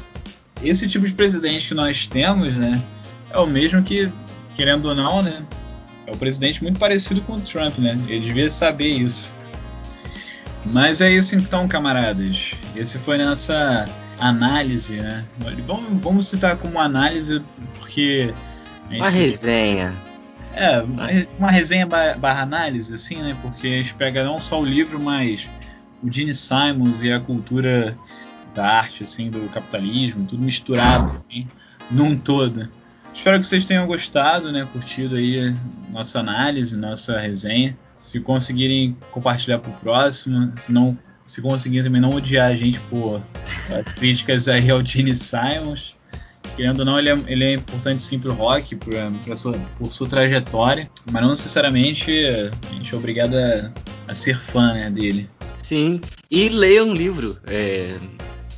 esse 0.62 0.88
tipo 0.88 1.06
de 1.06 1.12
presidente 1.12 1.68
que 1.68 1.74
nós 1.74 2.06
temos, 2.06 2.54
né, 2.56 2.82
é 3.30 3.38
o 3.38 3.46
mesmo 3.46 3.82
que, 3.82 4.10
querendo 4.54 4.86
ou 4.86 4.94
não, 4.94 5.22
né, 5.22 5.42
é 6.06 6.12
o 6.12 6.16
presidente 6.16 6.62
muito 6.62 6.78
parecido 6.78 7.20
com 7.22 7.34
o 7.34 7.40
Trump, 7.40 7.78
né? 7.78 7.96
Ele 8.08 8.20
devia 8.20 8.48
saber 8.48 8.88
isso. 8.88 9.36
Mas 10.64 11.00
é 11.00 11.10
isso 11.10 11.36
então, 11.36 11.68
camaradas. 11.68 12.52
Esse 12.74 12.98
foi 12.98 13.18
nossa 13.18 13.84
análise, 14.18 14.96
né? 14.96 15.24
Vamos, 15.66 16.02
vamos 16.02 16.28
citar 16.28 16.56
como 16.56 16.80
análise 16.80 17.42
porque. 17.78 18.34
Gente... 18.90 19.00
Uma 19.00 19.10
resenha. 19.10 20.07
É, 20.58 20.82
uma 21.38 21.52
resenha 21.52 21.86
barra 21.86 22.42
análise, 22.42 22.92
assim, 22.92 23.22
né? 23.22 23.38
Porque 23.40 23.68
a 23.68 23.76
gente 23.76 23.94
pega 23.94 24.24
não 24.24 24.40
só 24.40 24.60
o 24.60 24.64
livro, 24.64 24.98
mas 24.98 25.48
o 26.02 26.12
Gene 26.12 26.34
Simons 26.34 27.00
e 27.00 27.12
a 27.12 27.20
cultura 27.20 27.96
da 28.52 28.66
arte, 28.66 29.04
assim, 29.04 29.30
do 29.30 29.48
capitalismo, 29.50 30.26
tudo 30.26 30.42
misturado, 30.42 31.22
assim, 31.30 31.46
num 31.88 32.18
todo. 32.18 32.68
Espero 33.14 33.38
que 33.38 33.46
vocês 33.46 33.64
tenham 33.64 33.86
gostado, 33.86 34.50
né? 34.50 34.66
Curtido 34.72 35.14
aí 35.14 35.54
nossa 35.92 36.18
análise, 36.18 36.76
nossa 36.76 37.20
resenha. 37.20 37.78
Se 38.00 38.18
conseguirem 38.18 38.96
compartilhar 39.12 39.58
pro 39.58 39.70
próximo, 39.74 40.58
se 40.58 40.72
não 40.72 40.98
se 41.24 41.40
conseguirem 41.40 41.84
também 41.84 42.00
não 42.00 42.10
odiar 42.10 42.50
a 42.50 42.56
gente 42.56 42.80
por 42.80 43.22
críticas 43.96 44.48
aí 44.48 44.70
ao 44.70 44.84
Gene 44.84 45.14
Simons 45.14 45.97
querendo 46.58 46.80
ou 46.80 46.84
não, 46.84 46.98
ele 46.98 47.08
é, 47.08 47.24
ele 47.28 47.44
é 47.44 47.52
importante 47.52 48.02
sim 48.02 48.18
pro 48.18 48.34
rock, 48.34 48.74
por, 48.74 48.92
sua, 49.36 49.52
por 49.78 49.92
sua 49.92 50.08
trajetória, 50.08 50.90
mas 51.08 51.22
não 51.22 51.30
necessariamente 51.30 52.10
a 52.10 52.74
gente 52.74 52.92
é 52.92 52.98
obrigado 52.98 53.36
a, 53.36 53.70
a 54.08 54.14
ser 54.14 54.36
fã 54.36 54.74
né, 54.74 54.90
dele. 54.90 55.30
Sim, 55.56 56.00
e 56.28 56.48
leia 56.48 56.84
um 56.84 56.92
livro. 56.92 57.38
É, 57.46 57.96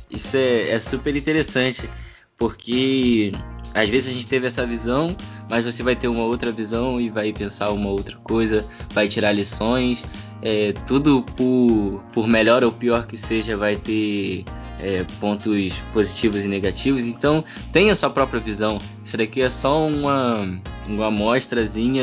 isso 0.09 0.35
é, 0.35 0.71
é 0.71 0.79
super 0.79 1.15
interessante, 1.15 1.87
porque 2.35 3.33
às 3.71 3.87
vezes 3.87 4.09
a 4.09 4.13
gente 4.13 4.27
teve 4.27 4.47
essa 4.47 4.65
visão, 4.65 5.15
mas 5.47 5.63
você 5.63 5.83
vai 5.83 5.95
ter 5.95 6.07
uma 6.07 6.23
outra 6.23 6.51
visão 6.51 6.99
e 6.99 7.07
vai 7.07 7.31
pensar 7.31 7.69
uma 7.69 7.89
outra 7.91 8.17
coisa, 8.17 8.65
vai 8.95 9.07
tirar 9.07 9.31
lições. 9.31 10.03
É, 10.41 10.73
tudo 10.87 11.21
por, 11.21 12.03
por 12.11 12.27
melhor 12.27 12.63
ou 12.63 12.71
pior 12.71 13.05
que 13.05 13.15
seja, 13.15 13.55
vai 13.55 13.75
ter 13.75 14.43
é, 14.81 15.05
pontos 15.19 15.81
positivos 15.93 16.43
e 16.43 16.47
negativos, 16.47 17.05
então 17.05 17.43
tenha 17.71 17.93
sua 17.95 18.09
própria 18.09 18.39
visão. 18.39 18.79
Isso 19.03 19.15
daqui 19.15 19.41
é 19.41 19.49
só 19.49 19.87
uma, 19.87 20.61
uma 20.87 21.11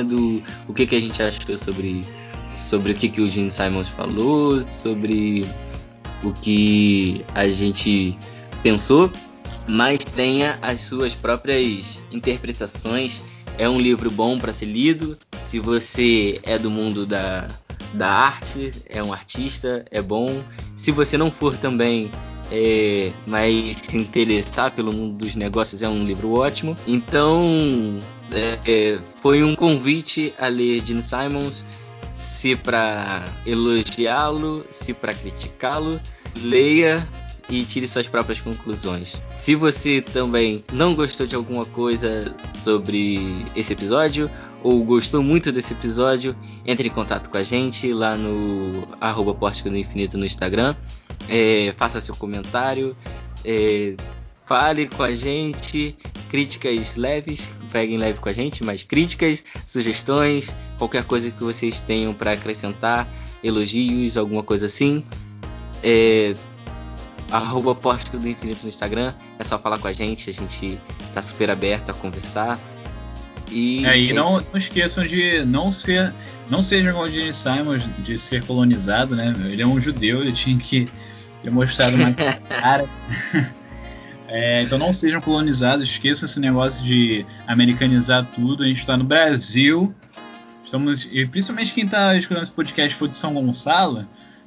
do 0.04 0.42
o 0.68 0.72
que, 0.72 0.86
que 0.86 0.96
a 0.96 1.00
gente 1.00 1.22
achou 1.22 1.58
sobre, 1.58 2.04
sobre 2.56 2.92
o 2.92 2.94
que, 2.94 3.08
que 3.08 3.20
o 3.20 3.30
Gene 3.30 3.50
Simons 3.50 3.88
falou, 3.88 4.62
sobre 4.70 5.44
o 6.22 6.32
que 6.32 7.24
a 7.34 7.48
gente 7.48 8.16
pensou, 8.62 9.10
mas 9.66 9.98
tenha 9.98 10.58
as 10.62 10.80
suas 10.80 11.14
próprias 11.14 12.02
interpretações. 12.10 13.22
É 13.56 13.68
um 13.68 13.80
livro 13.80 14.10
bom 14.10 14.38
para 14.38 14.52
ser 14.52 14.66
lido. 14.66 15.18
Se 15.46 15.58
você 15.58 16.40
é 16.44 16.58
do 16.58 16.70
mundo 16.70 17.04
da, 17.04 17.48
da 17.92 18.08
arte, 18.08 18.72
é 18.88 19.02
um 19.02 19.12
artista, 19.12 19.84
é 19.90 20.00
bom. 20.00 20.42
Se 20.76 20.92
você 20.92 21.18
não 21.18 21.30
for 21.30 21.56
também, 21.56 22.10
é, 22.50 23.12
mas 23.26 23.76
se 23.82 23.96
interessar 23.96 24.72
pelo 24.72 24.92
mundo 24.92 25.14
dos 25.14 25.36
negócios 25.36 25.82
é 25.82 25.88
um 25.88 26.04
livro 26.04 26.32
ótimo. 26.32 26.76
Então, 26.86 27.98
é, 28.32 28.58
é, 28.66 28.98
foi 29.22 29.42
um 29.42 29.54
convite 29.54 30.34
a 30.38 30.48
ler 30.48 30.82
Gene 30.84 31.02
Simons, 31.02 31.64
se 32.12 32.56
para 32.56 33.24
elogiá-lo, 33.46 34.64
se 34.70 34.92
para 34.92 35.14
criticá-lo, 35.14 36.00
leia 36.36 37.06
e 37.48 37.64
tire 37.64 37.88
suas 37.88 38.06
próprias 38.06 38.40
conclusões. 38.40 39.16
Se 39.36 39.54
você 39.54 40.02
também 40.02 40.64
não 40.72 40.94
gostou 40.94 41.26
de 41.26 41.34
alguma 41.34 41.64
coisa 41.64 42.34
sobre 42.54 43.44
esse 43.56 43.72
episódio 43.72 44.30
ou 44.62 44.82
gostou 44.84 45.22
muito 45.22 45.52
desse 45.52 45.72
episódio, 45.72 46.36
entre 46.66 46.88
em 46.88 46.92
contato 46.92 47.30
com 47.30 47.36
a 47.36 47.42
gente 47.42 47.92
lá 47.92 48.16
no 48.16 48.86
arroba 49.00 49.32
do 49.32 49.76
Infinito 49.76 50.18
no 50.18 50.26
Instagram. 50.26 50.74
É, 51.28 51.74
faça 51.76 52.00
seu 52.00 52.14
comentário, 52.14 52.96
é, 53.44 53.94
fale 54.46 54.86
com 54.88 55.02
a 55.02 55.12
gente, 55.14 55.96
críticas 56.30 56.96
leves, 56.96 57.48
peguem 57.70 57.98
leve 57.98 58.18
com 58.18 58.28
a 58.28 58.32
gente, 58.32 58.64
mas 58.64 58.82
críticas, 58.82 59.44
sugestões, 59.66 60.54
qualquer 60.78 61.04
coisa 61.04 61.30
que 61.30 61.42
vocês 61.42 61.80
tenham 61.80 62.14
para 62.14 62.32
acrescentar, 62.32 63.08
elogios, 63.42 64.16
alguma 64.16 64.42
coisa 64.42 64.66
assim. 64.66 65.04
É, 65.82 66.34
arroba 67.30 67.74
Pórtico 67.74 68.18
do 68.18 68.28
Infinito 68.28 68.62
no 68.62 68.68
Instagram. 68.68 69.14
É 69.38 69.44
só 69.44 69.58
falar 69.58 69.78
com 69.78 69.86
a 69.86 69.92
gente, 69.92 70.30
a 70.30 70.32
gente 70.32 70.80
tá 71.12 71.20
super 71.20 71.50
aberto 71.50 71.90
a 71.90 71.94
conversar. 71.94 72.58
E, 73.50 73.84
é, 73.86 73.98
e 73.98 74.12
não, 74.12 74.40
não, 74.40 74.58
esqueçam 74.58 75.06
de 75.06 75.44
não 75.44 75.70
ser. 75.70 76.14
Não 76.50 76.62
sejam 76.62 76.90
igual 76.90 77.06
o 77.06 77.10
Gene 77.10 77.32
Simons 77.32 77.88
de 77.98 78.18
ser 78.18 78.44
colonizado, 78.44 79.14
né? 79.14 79.34
Ele 79.44 79.62
é 79.62 79.66
um 79.66 79.80
judeu, 79.80 80.20
ele 80.20 80.32
tinha 80.32 80.58
que 80.58 80.86
ter 81.42 81.50
mostrado 81.50 81.96
uma 81.96 82.12
cara. 82.48 82.88
É, 84.28 84.62
então 84.62 84.78
não 84.78 84.92
sejam 84.92 85.20
colonizados, 85.20 85.88
esqueçam 85.88 86.26
esse 86.26 86.38
negócio 86.40 86.84
de 86.84 87.24
americanizar 87.46 88.26
tudo. 88.34 88.64
A 88.64 88.66
gente 88.66 88.80
está 88.80 88.96
no 88.96 89.04
Brasil, 89.04 89.94
estamos, 90.64 91.08
e 91.10 91.26
principalmente 91.26 91.72
quem 91.72 91.84
está 91.84 92.16
escutando 92.16 92.42
esse 92.42 92.52
podcast 92.52 92.94
for 92.94 93.08
de 93.08 93.16
São 93.16 93.32
Gonçalo, 93.34 94.06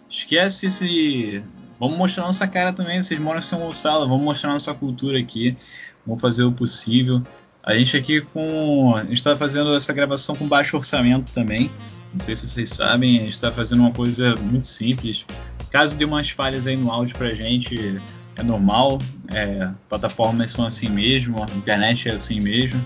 esquece 0.10 0.68
esse 0.68 1.44
Vamos 1.82 1.98
mostrar 1.98 2.26
nossa 2.26 2.48
cara 2.48 2.72
também. 2.72 3.02
Vocês 3.02 3.20
moram 3.20 3.40
em 3.40 3.42
São 3.42 3.58
Gonçalo, 3.58 4.08
vamos 4.08 4.24
mostrar 4.24 4.52
nossa 4.52 4.72
cultura 4.72 5.18
aqui. 5.18 5.58
Vamos 6.06 6.22
fazer 6.22 6.44
o 6.44 6.52
possível. 6.52 7.24
A 7.64 7.76
gente 7.76 7.96
aqui 7.96 8.22
com. 8.22 8.96
A 8.96 9.04
gente 9.04 9.14
está 9.14 9.38
fazendo 9.38 9.76
essa 9.76 9.94
gravação 9.94 10.36
com 10.36 10.48
baixo 10.48 10.78
orçamento 10.78 11.32
também. 11.32 11.70
Não 12.12 12.20
sei 12.20 12.36
se 12.36 12.48
vocês 12.48 12.70
sabem, 12.70 13.20
a 13.20 13.22
gente 13.22 13.34
está 13.34 13.52
fazendo 13.52 13.82
uma 13.82 13.92
coisa 13.92 14.36
muito 14.36 14.68
simples. 14.68 15.26
Caso 15.70 15.96
dê 15.96 16.04
umas 16.04 16.30
falhas 16.30 16.68
aí 16.68 16.76
no 16.76 16.92
áudio 16.92 17.16
pra 17.16 17.34
gente, 17.34 18.02
é 18.36 18.44
normal. 18.44 19.00
É, 19.30 19.70
plataformas 19.88 20.52
são 20.52 20.66
assim 20.66 20.90
mesmo, 20.90 21.42
a 21.42 21.56
internet 21.56 22.10
é 22.10 22.14
assim 22.14 22.40
mesmo. 22.40 22.86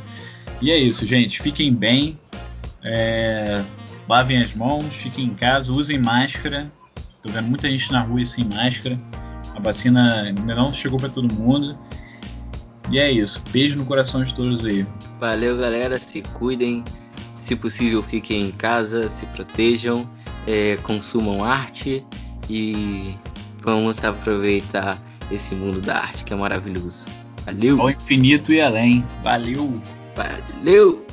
E 0.61 0.69
é 0.71 0.77
isso, 0.77 1.07
gente. 1.07 1.41
Fiquem 1.41 1.73
bem. 1.73 2.19
É, 2.83 3.63
lavem 4.07 4.41
as 4.41 4.53
mãos, 4.53 4.93
fiquem 4.93 5.25
em 5.25 5.33
casa, 5.33 5.71
usem 5.71 5.97
máscara. 5.97 6.71
Tô 7.23 7.29
vendo 7.29 7.47
muita 7.47 7.69
gente 7.69 7.91
na 7.91 8.01
rua 8.01 8.23
sem 8.25 8.45
máscara. 8.45 8.99
A 9.55 9.59
vacina 9.59 10.23
ainda 10.23 10.53
não 10.53 10.71
chegou 10.71 10.99
para 10.99 11.09
todo 11.09 11.33
mundo. 11.33 11.77
E 12.91 12.99
é 12.99 13.11
isso. 13.11 13.43
Beijo 13.51 13.77
no 13.77 13.85
coração 13.85 14.23
de 14.23 14.33
todos 14.33 14.65
aí. 14.65 14.85
Valeu, 15.19 15.57
galera. 15.57 15.99
Se 15.99 16.21
cuidem. 16.21 16.83
Se 17.35 17.55
possível, 17.55 18.01
fiquem 18.01 18.47
em 18.47 18.51
casa, 18.51 19.07
se 19.07 19.25
protejam, 19.27 20.09
é, 20.47 20.77
consumam 20.77 21.43
arte 21.43 22.03
e 22.49 23.13
vamos 23.61 24.03
aproveitar 24.03 24.97
esse 25.31 25.53
mundo 25.53 25.79
da 25.79 25.97
arte 25.97 26.25
que 26.25 26.33
é 26.33 26.35
maravilhoso. 26.35 27.05
Valeu. 27.45 27.79
Ao 27.81 27.91
infinito 27.91 28.51
e 28.51 28.59
além. 28.59 29.05
Valeu. 29.21 29.79
Valeu. 30.15 31.04